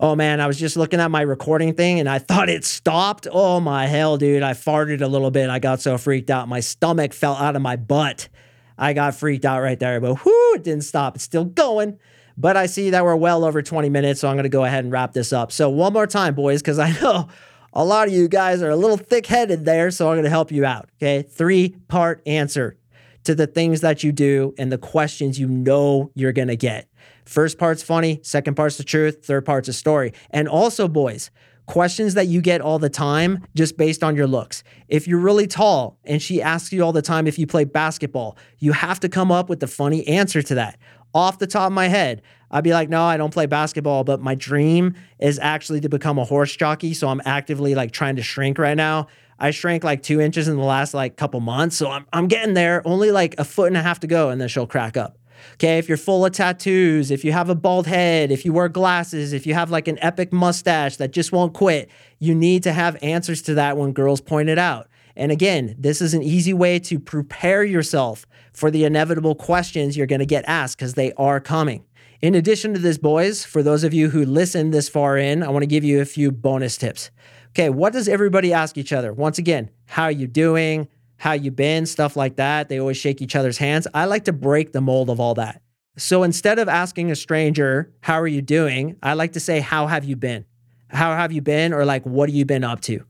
Oh 0.00 0.16
man, 0.16 0.40
I 0.40 0.46
was 0.46 0.58
just 0.58 0.76
looking 0.76 1.00
at 1.00 1.10
my 1.10 1.22
recording 1.22 1.72
thing 1.74 2.00
and 2.00 2.08
I 2.08 2.18
thought 2.18 2.48
it 2.48 2.64
stopped. 2.64 3.26
Oh 3.30 3.60
my 3.60 3.86
hell, 3.86 4.16
dude. 4.18 4.42
I 4.42 4.52
farted 4.52 5.00
a 5.00 5.06
little 5.06 5.30
bit. 5.30 5.48
I 5.48 5.60
got 5.60 5.80
so 5.80 5.96
freaked 5.96 6.30
out. 6.30 6.48
My 6.48 6.60
stomach 6.60 7.12
fell 7.14 7.34
out 7.34 7.56
of 7.56 7.62
my 7.62 7.76
butt. 7.76 8.28
I 8.76 8.92
got 8.92 9.14
freaked 9.14 9.44
out 9.44 9.62
right 9.62 9.78
there, 9.78 10.00
but 10.00 10.24
whoo, 10.24 10.54
it 10.54 10.64
didn't 10.64 10.84
stop. 10.84 11.14
It's 11.14 11.24
still 11.24 11.44
going. 11.44 11.98
But 12.36 12.56
I 12.56 12.66
see 12.66 12.90
that 12.90 13.04
we're 13.04 13.16
well 13.16 13.44
over 13.44 13.62
20 13.62 13.88
minutes, 13.88 14.20
so 14.20 14.28
I'm 14.28 14.34
going 14.34 14.44
to 14.44 14.48
go 14.48 14.64
ahead 14.64 14.84
and 14.84 14.92
wrap 14.92 15.12
this 15.12 15.32
up. 15.32 15.52
So, 15.52 15.70
one 15.70 15.92
more 15.92 16.06
time, 16.06 16.34
boys, 16.34 16.62
because 16.62 16.78
I 16.78 16.90
know 17.00 17.28
a 17.72 17.84
lot 17.84 18.08
of 18.08 18.14
you 18.14 18.28
guys 18.28 18.62
are 18.62 18.70
a 18.70 18.76
little 18.76 18.96
thick 18.96 19.26
headed 19.26 19.64
there, 19.64 19.90
so 19.90 20.08
I'm 20.08 20.14
going 20.14 20.24
to 20.24 20.30
help 20.30 20.50
you 20.50 20.64
out. 20.64 20.88
Okay. 20.96 21.22
Three 21.22 21.76
part 21.88 22.22
answer 22.26 22.76
to 23.24 23.34
the 23.34 23.46
things 23.46 23.80
that 23.80 24.04
you 24.04 24.12
do 24.12 24.54
and 24.58 24.70
the 24.70 24.78
questions 24.78 25.38
you 25.38 25.48
know 25.48 26.10
you're 26.14 26.32
going 26.32 26.48
to 26.48 26.56
get. 26.56 26.88
First 27.24 27.58
part's 27.58 27.82
funny, 27.82 28.20
second 28.22 28.54
part's 28.54 28.76
the 28.76 28.84
truth, 28.84 29.24
third 29.24 29.44
part's 29.46 29.68
a 29.68 29.72
story. 29.72 30.12
And 30.30 30.46
also, 30.46 30.88
boys, 30.88 31.30
questions 31.66 32.14
that 32.14 32.26
you 32.26 32.42
get 32.42 32.60
all 32.60 32.78
the 32.78 32.90
time 32.90 33.46
just 33.54 33.76
based 33.78 34.04
on 34.04 34.14
your 34.14 34.26
looks. 34.26 34.62
If 34.88 35.08
you're 35.08 35.18
really 35.18 35.46
tall 35.46 35.98
and 36.04 36.20
she 36.20 36.42
asks 36.42 36.72
you 36.72 36.82
all 36.82 36.92
the 36.92 37.02
time 37.02 37.26
if 37.26 37.38
you 37.38 37.46
play 37.46 37.64
basketball, 37.64 38.36
you 38.58 38.72
have 38.72 39.00
to 39.00 39.08
come 39.08 39.32
up 39.32 39.48
with 39.48 39.60
the 39.60 39.66
funny 39.66 40.06
answer 40.06 40.42
to 40.42 40.54
that. 40.56 40.78
Off 41.14 41.38
the 41.38 41.46
top 41.46 41.68
of 41.68 41.72
my 41.72 41.88
head, 41.88 42.22
I'd 42.50 42.64
be 42.64 42.72
like, 42.72 42.88
no, 42.88 43.02
I 43.02 43.16
don't 43.16 43.32
play 43.32 43.46
basketball, 43.46 44.04
but 44.04 44.20
my 44.20 44.34
dream 44.34 44.94
is 45.18 45.38
actually 45.38 45.80
to 45.82 45.88
become 45.88 46.18
a 46.18 46.24
horse 46.24 46.54
jockey. 46.54 46.92
So 46.92 47.08
I'm 47.08 47.22
actively 47.24 47.74
like 47.74 47.92
trying 47.92 48.16
to 48.16 48.22
shrink 48.22 48.58
right 48.58 48.76
now. 48.76 49.06
I 49.38 49.50
shrank 49.50 49.84
like 49.84 50.02
two 50.02 50.20
inches 50.20 50.48
in 50.48 50.56
the 50.56 50.62
last 50.64 50.94
like 50.94 51.16
couple 51.16 51.40
months. 51.40 51.76
So 51.76 51.90
I'm, 51.90 52.06
I'm 52.12 52.28
getting 52.28 52.54
there, 52.54 52.82
only 52.84 53.10
like 53.10 53.34
a 53.38 53.44
foot 53.44 53.68
and 53.68 53.76
a 53.76 53.82
half 53.82 54.00
to 54.00 54.06
go, 54.06 54.30
and 54.30 54.40
then 54.40 54.48
she'll 54.48 54.66
crack 54.66 54.96
up. 54.96 55.18
Okay, 55.54 55.78
if 55.78 55.88
you're 55.88 55.98
full 55.98 56.24
of 56.24 56.32
tattoos, 56.32 57.10
if 57.10 57.24
you 57.24 57.32
have 57.32 57.50
a 57.50 57.54
bald 57.54 57.86
head, 57.86 58.30
if 58.30 58.44
you 58.44 58.52
wear 58.52 58.68
glasses, 58.68 59.32
if 59.32 59.46
you 59.46 59.54
have 59.54 59.70
like 59.70 59.88
an 59.88 59.98
epic 60.00 60.32
mustache 60.32 60.96
that 60.96 61.10
just 61.10 61.32
won't 61.32 61.54
quit, 61.54 61.90
you 62.18 62.34
need 62.34 62.62
to 62.62 62.72
have 62.72 62.96
answers 63.02 63.42
to 63.42 63.54
that 63.54 63.76
when 63.76 63.92
girls 63.92 64.20
point 64.20 64.48
it 64.48 64.58
out. 64.58 64.88
And 65.16 65.30
again, 65.30 65.76
this 65.78 66.00
is 66.00 66.14
an 66.14 66.22
easy 66.22 66.52
way 66.52 66.78
to 66.80 66.98
prepare 66.98 67.62
yourself 67.62 68.26
for 68.54 68.70
the 68.70 68.84
inevitable 68.84 69.34
questions 69.34 69.96
you're 69.96 70.06
going 70.06 70.20
to 70.20 70.26
get 70.26 70.44
asked 70.46 70.78
because 70.78 70.94
they 70.94 71.12
are 71.14 71.40
coming. 71.40 71.84
In 72.22 72.34
addition 72.34 72.72
to 72.72 72.80
this, 72.80 72.96
boys, 72.96 73.44
for 73.44 73.62
those 73.62 73.84
of 73.84 73.92
you 73.92 74.08
who 74.08 74.24
listen 74.24 74.70
this 74.70 74.88
far 74.88 75.18
in, 75.18 75.42
I 75.42 75.50
want 75.50 75.62
to 75.62 75.66
give 75.66 75.84
you 75.84 76.00
a 76.00 76.06
few 76.06 76.32
bonus 76.32 76.78
tips. 76.78 77.10
Okay, 77.50 77.68
what 77.68 77.92
does 77.92 78.08
everybody 78.08 78.52
ask 78.52 78.78
each 78.78 78.92
other? 78.92 79.12
Once 79.12 79.38
again, 79.38 79.70
how 79.86 80.04
are 80.04 80.10
you 80.10 80.26
doing? 80.26 80.88
how 81.16 81.32
you 81.32 81.50
been, 81.50 81.86
stuff 81.86 82.16
like 82.16 82.36
that. 82.36 82.68
They 82.68 82.78
always 82.78 82.96
shake 82.96 83.22
each 83.22 83.36
other's 83.36 83.58
hands. 83.58 83.86
I 83.94 84.04
like 84.04 84.24
to 84.24 84.32
break 84.32 84.72
the 84.72 84.80
mold 84.80 85.08
of 85.08 85.20
all 85.20 85.34
that. 85.34 85.62
So 85.96 86.22
instead 86.22 86.58
of 86.58 86.68
asking 86.68 87.10
a 87.10 87.16
stranger, 87.16 87.92
how 88.00 88.20
are 88.20 88.26
you 88.26 88.42
doing? 88.42 88.96
I 89.02 89.14
like 89.14 89.32
to 89.32 89.40
say, 89.40 89.60
how 89.60 89.86
have 89.86 90.04
you 90.04 90.16
been? 90.16 90.44
How 90.88 91.14
have 91.14 91.32
you 91.32 91.40
been? 91.40 91.72
Or 91.72 91.84
like, 91.84 92.04
what 92.04 92.28
have 92.28 92.36
you 92.36 92.44
been 92.44 92.64
up 92.64 92.80
to? 92.82 93.04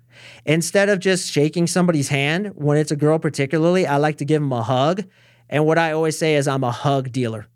Instead 0.44 0.88
of 0.88 1.00
just 1.00 1.30
shaking 1.30 1.66
somebody's 1.66 2.08
hand, 2.08 2.52
when 2.54 2.76
it's 2.78 2.92
a 2.92 2.96
girl 2.96 3.18
particularly, 3.18 3.86
I 3.86 3.96
like 3.96 4.18
to 4.18 4.24
give 4.24 4.42
them 4.42 4.52
a 4.52 4.62
hug. 4.62 5.04
And 5.54 5.66
what 5.66 5.78
I 5.78 5.92
always 5.92 6.18
say 6.18 6.34
is, 6.34 6.48
I'm 6.48 6.64
a 6.64 6.72
hug 6.72 7.12
dealer. 7.12 7.46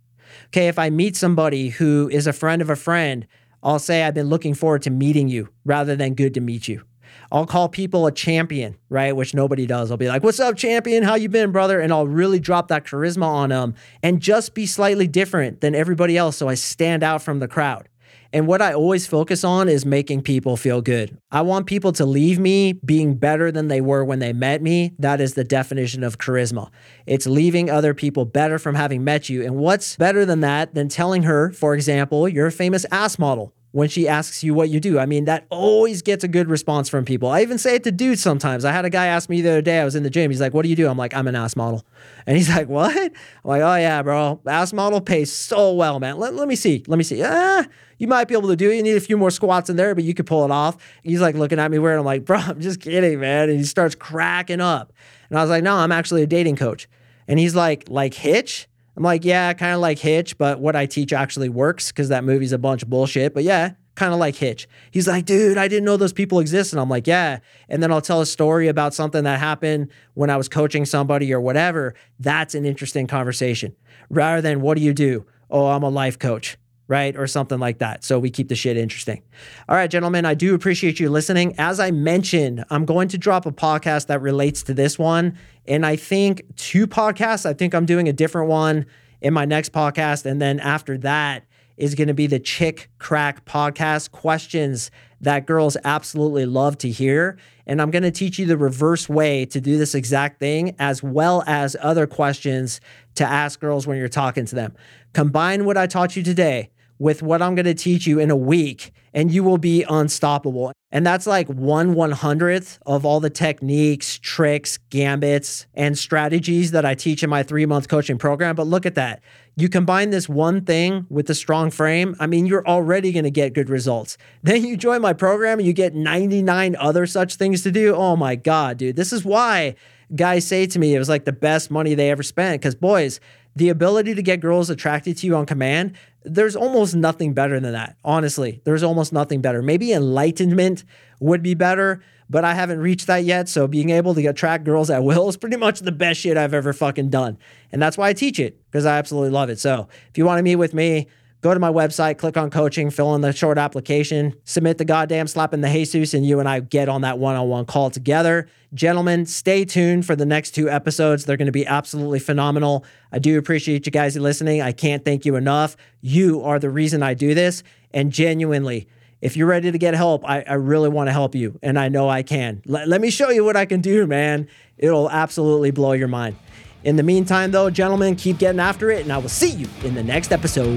Okay, 0.46 0.68
if 0.68 0.78
I 0.78 0.88
meet 0.88 1.16
somebody 1.16 1.70
who 1.70 2.08
is 2.12 2.28
a 2.28 2.32
friend 2.32 2.62
of 2.62 2.70
a 2.70 2.76
friend, 2.76 3.26
I'll 3.61 3.80
say, 3.80 4.04
I've 4.04 4.14
been 4.14 4.28
looking 4.28 4.54
forward 4.54 4.82
to 4.82 4.90
meeting 4.90 5.26
you 5.26 5.48
rather 5.64 5.96
than 5.96 6.14
good 6.14 6.32
to 6.34 6.40
meet 6.40 6.68
you. 6.68 6.84
I'll 7.32 7.44
call 7.44 7.68
people 7.68 8.06
a 8.06 8.12
champion, 8.12 8.76
right? 8.88 9.16
Which 9.16 9.34
nobody 9.34 9.66
does. 9.66 9.90
I'll 9.90 9.96
be 9.96 10.06
like, 10.06 10.22
"What's 10.22 10.38
up, 10.38 10.56
champion? 10.56 11.02
How 11.02 11.16
you 11.16 11.28
been, 11.28 11.50
brother?" 11.50 11.80
And 11.80 11.92
I'll 11.92 12.06
really 12.06 12.38
drop 12.38 12.68
that 12.68 12.84
charisma 12.84 13.24
on 13.24 13.48
them 13.48 13.74
and 14.00 14.20
just 14.20 14.54
be 14.54 14.64
slightly 14.64 15.08
different 15.08 15.61
than 15.61 15.74
everybody 15.74 16.16
else 16.16 16.37
so 16.37 16.48
I 16.48 16.54
stand 16.54 17.02
out 17.02 17.20
from 17.20 17.40
the 17.40 17.48
crowd. 17.48 17.88
And 18.33 18.47
what 18.47 18.61
I 18.61 18.75
always 18.75 19.07
focus 19.07 19.43
on 19.43 19.69
is 19.69 19.87
making 19.87 20.23
people 20.23 20.57
feel 20.59 20.83
good. 20.83 21.17
I 21.31 21.41
want 21.41 21.67
people 21.67 21.93
to 21.93 22.05
leave 22.05 22.38
me 22.38 22.75
being 22.75 23.14
better 23.14 23.51
than 23.51 23.69
they 23.69 23.81
were 23.81 24.05
when 24.05 24.19
they 24.19 24.35
met 24.35 24.61
me. 24.61 24.93
That 24.99 25.21
is 25.21 25.33
the 25.33 25.45
definition 25.45 26.05
of 26.05 26.19
charisma. 26.19 26.71
It's 27.07 27.27
leaving 27.27 27.71
other 27.71 27.95
people 27.95 28.27
better 28.27 28.59
from 28.59 28.75
having 28.75 29.03
met 29.03 29.31
you. 29.31 29.43
And 29.43 29.57
what's 29.57 29.97
better 29.97 30.27
than 30.27 30.41
that 30.41 30.75
than 30.75 30.88
telling 30.88 31.23
her, 31.23 31.53
for 31.53 31.75
example, 31.75 32.29
you're 32.29 32.49
a 32.49 32.53
famous 32.53 32.85
ass 32.91 33.19
model? 33.19 33.55
When 33.72 33.88
she 33.88 34.09
asks 34.09 34.42
you 34.42 34.54
what 34.54 34.70
you 34.70 34.81
do. 34.81 34.98
I 34.98 35.04
mean, 35.04 35.26
that 35.26 35.46
always 35.50 36.00
gets 36.00 36.24
a 36.24 36.28
good 36.28 36.48
response 36.48 36.88
from 36.88 37.04
people. 37.04 37.28
I 37.28 37.42
even 37.42 37.59
say 37.59 37.74
it 37.74 37.85
to 37.85 37.92
dudes 37.92 38.22
sometimes. 38.22 38.64
I 38.64 38.72
had 38.72 38.85
a 38.85 38.90
guy 38.90 39.07
ask 39.07 39.28
me 39.28 39.42
the 39.42 39.50
other 39.50 39.62
day, 39.62 39.78
I 39.81 39.85
was 39.85 39.94
in 39.94 40.02
the 40.02 40.11
gym. 40.11 40.31
He's 40.31 40.40
like, 40.40 40.54
What 40.54 40.62
do 40.62 40.68
you 40.68 40.76
do? 40.76 40.88
I'm 40.88 40.96
like, 40.96 41.14
I'm 41.14 41.26
an 41.28 41.37
ass 41.37 41.57
model. 41.57 41.85
And 42.26 42.37
he's 42.37 42.48
like, 42.48 42.68
What? 42.68 42.96
I'm 42.96 43.11
like, 43.44 43.62
Oh, 43.62 43.74
yeah, 43.76 44.02
bro. 44.02 44.40
Ass 44.46 44.72
model 44.72 45.00
pays 45.00 45.33
so 45.33 45.72
well, 45.72 45.98
man. 46.00 46.18
Let, 46.18 46.35
let 46.35 46.48
me 46.48 46.57
see. 46.57 46.85
Let 46.87 46.96
me 46.96 47.04
see. 47.04 47.22
Ah, 47.24 47.64
you 47.98 48.07
might 48.07 48.28
be 48.28 48.35
able 48.35 48.48
to 48.48 48.57
do 48.57 48.70
it. 48.70 48.76
You 48.76 48.83
need 48.83 48.96
a 48.96 49.00
few 49.00 49.16
more 49.16 49.31
squats 49.31 49.68
in 49.70 49.76
there, 49.76 49.94
but 49.94 50.04
you 50.04 50.14
could 50.14 50.26
pull 50.26 50.44
it 50.44 50.50
off. 50.50 50.76
He's 51.02 51.20
like 51.20 51.35
looking 51.35 51.59
at 51.59 51.70
me 51.70 51.78
weird. 51.78 51.98
I'm 51.98 52.04
like, 52.04 52.24
Bro, 52.24 52.38
I'm 52.38 52.61
just 52.61 52.81
kidding, 52.81 53.20
man. 53.20 53.48
And 53.50 53.59
he 53.59 53.64
starts 53.64 53.94
cracking 53.94 54.61
up. 54.61 54.92
And 55.31 55.38
I 55.38 55.42
was 55.42 55.50
like, 55.50 55.62
No, 55.62 55.76
I'm 55.76 55.92
actually 55.92 56.22
a 56.22 56.26
dating 56.26 56.57
coach. 56.57 56.88
And 57.26 57.38
he's 57.38 57.54
like, 57.54 57.85
Like 57.88 58.14
Hitch? 58.14 58.67
I'm 58.98 59.04
like, 59.04 59.24
yeah, 59.24 59.52
kind 59.52 59.74
of 59.74 59.80
like 59.80 60.00
Hitch, 60.00 60.37
but 60.38 60.58
what 60.58 60.74
I 60.74 60.87
teach 60.87 61.12
actually 61.12 61.48
works 61.48 61.92
because 61.92 62.08
that 62.08 62.24
movie's 62.24 62.50
a 62.50 62.58
bunch 62.58 62.82
of 62.82 62.90
bullshit. 62.90 63.32
But 63.32 63.44
yeah, 63.44 63.74
kind 63.94 64.12
of 64.12 64.18
like 64.18 64.34
Hitch. 64.34 64.68
He's 64.90 65.06
like, 65.06 65.24
dude, 65.24 65.56
I 65.56 65.68
didn't 65.68 65.84
know 65.84 65.96
those 65.96 66.12
people 66.12 66.40
exist. 66.40 66.72
And 66.72 66.80
I'm 66.80 66.88
like, 66.88 67.06
yeah. 67.06 67.38
And 67.68 67.80
then 67.80 67.92
I'll 67.92 68.00
tell 68.00 68.20
a 68.20 68.26
story 68.26 68.66
about 68.66 68.94
something 68.94 69.22
that 69.22 69.38
happened 69.38 69.92
when 70.14 70.30
I 70.30 70.37
was 70.37 70.48
coaching 70.48 70.84
somebody 70.84 71.32
or 71.32 71.40
whatever. 71.40 71.94
That's 72.18 72.56
an 72.56 72.64
interesting 72.64 73.06
conversation 73.06 73.76
rather 74.11 74.40
than 74.40 74.62
what 74.62 74.76
do 74.76 74.82
you 74.82 74.92
do? 74.92 75.26
Oh, 75.48 75.68
I'm 75.68 75.84
a 75.84 75.90
life 75.90 76.18
coach 76.18 76.58
right? 76.88 77.16
Or 77.16 77.27
something 77.27 77.59
like 77.59 77.79
that. 77.79 78.03
So 78.03 78.18
we 78.18 78.31
keep 78.31 78.48
the 78.48 78.57
shit 78.57 78.77
interesting. 78.77 79.22
All 79.68 79.77
right, 79.77 79.90
gentlemen, 79.90 80.24
I 80.24 80.35
do 80.35 80.55
appreciate 80.55 80.98
you 80.98 81.11
listening. 81.11 81.55
As 81.59 81.79
I 81.79 81.90
mentioned, 81.90 82.64
I'm 82.70 82.85
going 82.85 83.09
to 83.09 83.18
drop 83.18 83.46
a 83.46 83.53
podcast 83.53 84.07
that 84.07 84.20
relates 84.20 84.62
to 84.64 84.74
this 84.74 84.98
one. 84.98 85.38
And 85.66 85.85
I 85.85 85.96
think 85.96 86.42
two 86.57 86.87
podcasts, 86.87 87.46
I 87.46 87.53
think 87.53 87.74
I'm 87.74 87.87
doing 87.87 88.09
a 88.09 88.12
different 88.12 88.48
one 88.48 88.87
in 89.20 89.35
my 89.35 89.44
next 89.44 89.72
podcast. 89.72 90.24
And 90.24 90.40
then 90.40 90.59
after 90.61 90.96
that, 90.98 91.44
is 91.77 91.94
going 91.94 92.09
to 92.09 92.14
be 92.14 92.27
the 92.27 92.40
Chick 92.40 92.90
Crack 92.98 93.44
podcast 93.44 94.11
questions 94.11 94.90
that 95.20 95.46
girls 95.46 95.77
absolutely 95.85 96.44
love 96.44 96.77
to 96.79 96.90
hear. 96.90 97.38
And 97.66 97.81
I'm 97.81 97.90
going 97.90 98.03
to 98.03 98.11
teach 98.11 98.38
you 98.38 98.46
the 98.46 98.57
reverse 98.57 99.09
way 99.09 99.46
to 99.46 99.61
do 99.61 99.79
this 99.79 99.94
exact 99.94 100.40
thing, 100.40 100.74
as 100.79 101.03
well 101.03 101.44
as 101.46 101.77
other 101.81 102.07
questions 102.07 102.81
to 103.14 103.24
ask 103.24 103.61
girls 103.61 103.87
when 103.87 103.96
you're 103.96 104.09
talking 104.09 104.44
to 104.46 104.55
them. 104.55 104.74
Combine 105.12 105.64
what 105.64 105.77
I 105.77 105.87
taught 105.87 106.16
you 106.16 106.22
today 106.22 106.70
with 106.98 107.22
what 107.22 107.42
I'm 107.42 107.54
going 107.54 107.66
to 107.66 107.74
teach 107.74 108.06
you 108.06 108.18
in 108.18 108.30
a 108.30 108.37
week, 108.37 108.92
and 109.14 109.30
you 109.30 109.44
will 109.44 109.58
be 109.58 109.84
unstoppable. 109.88 110.72
And 110.90 111.06
that's 111.06 111.26
like 111.26 111.48
one 111.48 111.94
one 111.94 112.12
hundredth 112.12 112.78
of 112.87 113.04
all 113.04 113.20
the 113.20 113.30
techniques, 113.30 114.18
tricks, 114.18 114.78
gambits, 114.90 115.66
and 115.74 115.98
strategies 115.98 116.70
that 116.70 116.87
I 116.87 116.94
teach 116.94 117.22
in 117.22 117.28
my 117.28 117.42
three 117.42 117.66
month 117.66 117.88
coaching 117.88 118.18
program. 118.18 118.56
But 118.56 118.66
look 118.66 118.87
at 118.87 118.94
that. 118.94 119.22
You 119.54 119.68
combine 119.68 120.11
this 120.11 120.28
one 120.28 120.64
thing 120.64 121.04
with 121.11 121.26
the 121.26 121.34
strong 121.34 121.70
frame, 121.70 122.14
I 122.20 122.26
mean, 122.26 122.46
you're 122.46 122.66
already 122.66 123.12
going 123.12 123.24
to 123.24 123.30
get 123.30 123.54
good 123.54 123.68
results. 123.68 124.16
Then 124.42 124.64
you 124.64 124.76
join 124.76 125.02
my 125.02 125.12
program 125.12 125.58
and 125.58 125.66
you 125.66 125.72
get 125.72 125.94
99 125.94 126.76
other 126.76 127.06
such 127.06 127.34
things 127.34 127.62
to 127.64 127.72
do. 127.72 127.94
Oh 127.94 128.16
my 128.16 128.37
God, 128.37 128.78
dude. 128.78 128.96
This 128.96 129.12
is 129.12 129.24
why 129.24 129.74
guys 130.14 130.47
say 130.47 130.66
to 130.66 130.79
me 130.79 130.94
it 130.94 130.99
was 130.99 131.09
like 131.09 131.25
the 131.25 131.33
best 131.33 131.71
money 131.71 131.94
they 131.94 132.11
ever 132.11 132.23
spent. 132.23 132.61
Because, 132.61 132.75
boys, 132.75 133.21
the 133.57 133.68
ability 133.68 134.14
to 134.14 134.23
get 134.23 134.40
girls 134.40 134.71
attracted 134.71 135.16
to 135.18 135.27
you 135.27 135.35
on 135.35 135.47
command, 135.47 135.97
there's 136.25 136.57
almost 136.57 136.94
nothing 136.94 137.35
better 137.35 137.59
than 137.59 137.73
that. 137.73 137.97
Honestly, 138.05 138.61
there's 138.64 138.83
almost 138.83 139.12
nothing 139.12 139.40
better. 139.40 139.62
Maybe 139.62 139.92
enlightenment 139.92 140.85
would 141.21 141.42
be 141.42 141.55
better, 141.55 142.03
but 142.31 142.44
I 142.44 142.55
haven't 142.55 142.81
reached 142.81 143.07
that 143.07 143.25
yet. 143.25 143.49
So 143.49 143.66
being 143.66 143.90
able 143.90 144.14
to 144.14 144.27
attract 144.27 144.64
girls 144.64 144.90
at 144.90 145.03
will 145.03 145.29
is 145.29 145.37
pretty 145.37 145.57
much 145.57 145.81
the 145.81 145.92
best 145.92 146.21
shit 146.21 146.37
I've 146.37 146.55
ever 146.55 146.73
fucking 146.73 147.11
done. 147.11 147.38
And 147.73 147.81
that's 147.81 147.97
why 147.97 148.09
I 148.09 148.12
teach 148.12 148.38
it 148.38 148.61
because 148.71 148.87
I 148.87 148.99
absolutely 148.99 149.31
love 149.31 149.51
it. 149.51 149.59
So 149.59 149.88
if 150.09 150.18
you 150.18 150.25
want 150.25 150.38
to 150.38 150.42
meet 150.42 150.57
with 150.57 150.75
me, 150.75 151.09
go 151.40 151.55
to 151.55 151.61
my 151.61 151.70
website, 151.70 152.18
click 152.18 152.37
on 152.37 152.51
coaching, 152.51 152.90
fill 152.90 153.14
in 153.14 153.20
the 153.20 153.33
short 153.33 153.59
application, 153.59 154.35
submit 154.44 154.79
the 154.79 154.85
goddamn 154.85 155.27
slap 155.27 155.55
in 155.55 155.61
the 155.61 155.68
Jesus, 155.68 156.14
and 156.14 156.27
you 156.27 156.40
and 156.40 156.48
I 156.48 156.61
get 156.61 156.88
on 156.88 157.03
that 157.03 157.18
one 157.18 157.37
on 157.37 157.48
one 157.48 157.64
call 157.64 157.90
together. 157.90 158.48
Gentlemen, 158.74 159.27
stay 159.27 159.64
tuned 159.64 160.05
for 160.05 160.16
the 160.16 160.27
next 160.27 160.51
two 160.51 160.68
episodes. 160.68 161.24
They're 161.24 161.37
going 161.37 161.46
to 161.46 161.53
be 161.53 161.66
absolutely 161.66 162.18
phenomenal. 162.18 162.85
I 163.12 163.18
do 163.18 163.38
appreciate 163.38 163.87
you 163.87 163.92
guys 163.92 164.16
listening. 164.16 164.61
I 164.61 164.72
can't 164.72 165.05
thank 165.05 165.24
you 165.24 165.37
enough. 165.37 165.77
You 166.01 166.42
are 166.42 166.59
the 166.59 166.70
reason 166.70 167.03
I 167.03 167.14
do 167.14 167.35
this. 167.35 167.62
And 167.92 168.12
genuinely, 168.12 168.88
if 169.20 169.37
you're 169.37 169.48
ready 169.48 169.72
to 169.72 169.79
get 169.79 169.94
help, 169.94 170.29
I, 170.29 170.42
I 170.42 170.55
really 170.55 170.88
want 170.88 171.09
to 171.09 171.12
help 171.12 171.35
you. 171.35 171.59
And 171.62 171.79
I 171.79 171.88
know 171.88 172.09
I 172.09 172.22
can. 172.22 172.62
Let, 172.66 172.88
let 172.88 173.01
me 173.01 173.11
show 173.11 173.31
you 173.31 173.44
what 173.44 173.57
I 173.57 173.64
can 173.64 173.81
do, 173.81 174.07
man. 174.07 174.48
It'll 174.77 175.11
absolutely 175.11 175.70
blow 175.70 175.92
your 175.92 176.09
mind. 176.09 176.37
In 176.85 176.97
the 176.97 177.03
meantime, 177.03 177.51
though, 177.51 177.71
gentlemen, 177.71 178.14
keep 178.14 178.38
getting 178.38 178.61
after 178.61 178.91
it, 178.91 179.03
and 179.03 179.12
I 179.12 179.19
will 179.19 179.29
see 179.29 179.51
you 179.51 179.69
in 179.83 179.95
the 179.95 180.03
next 180.03 180.31
episode. 180.31 180.69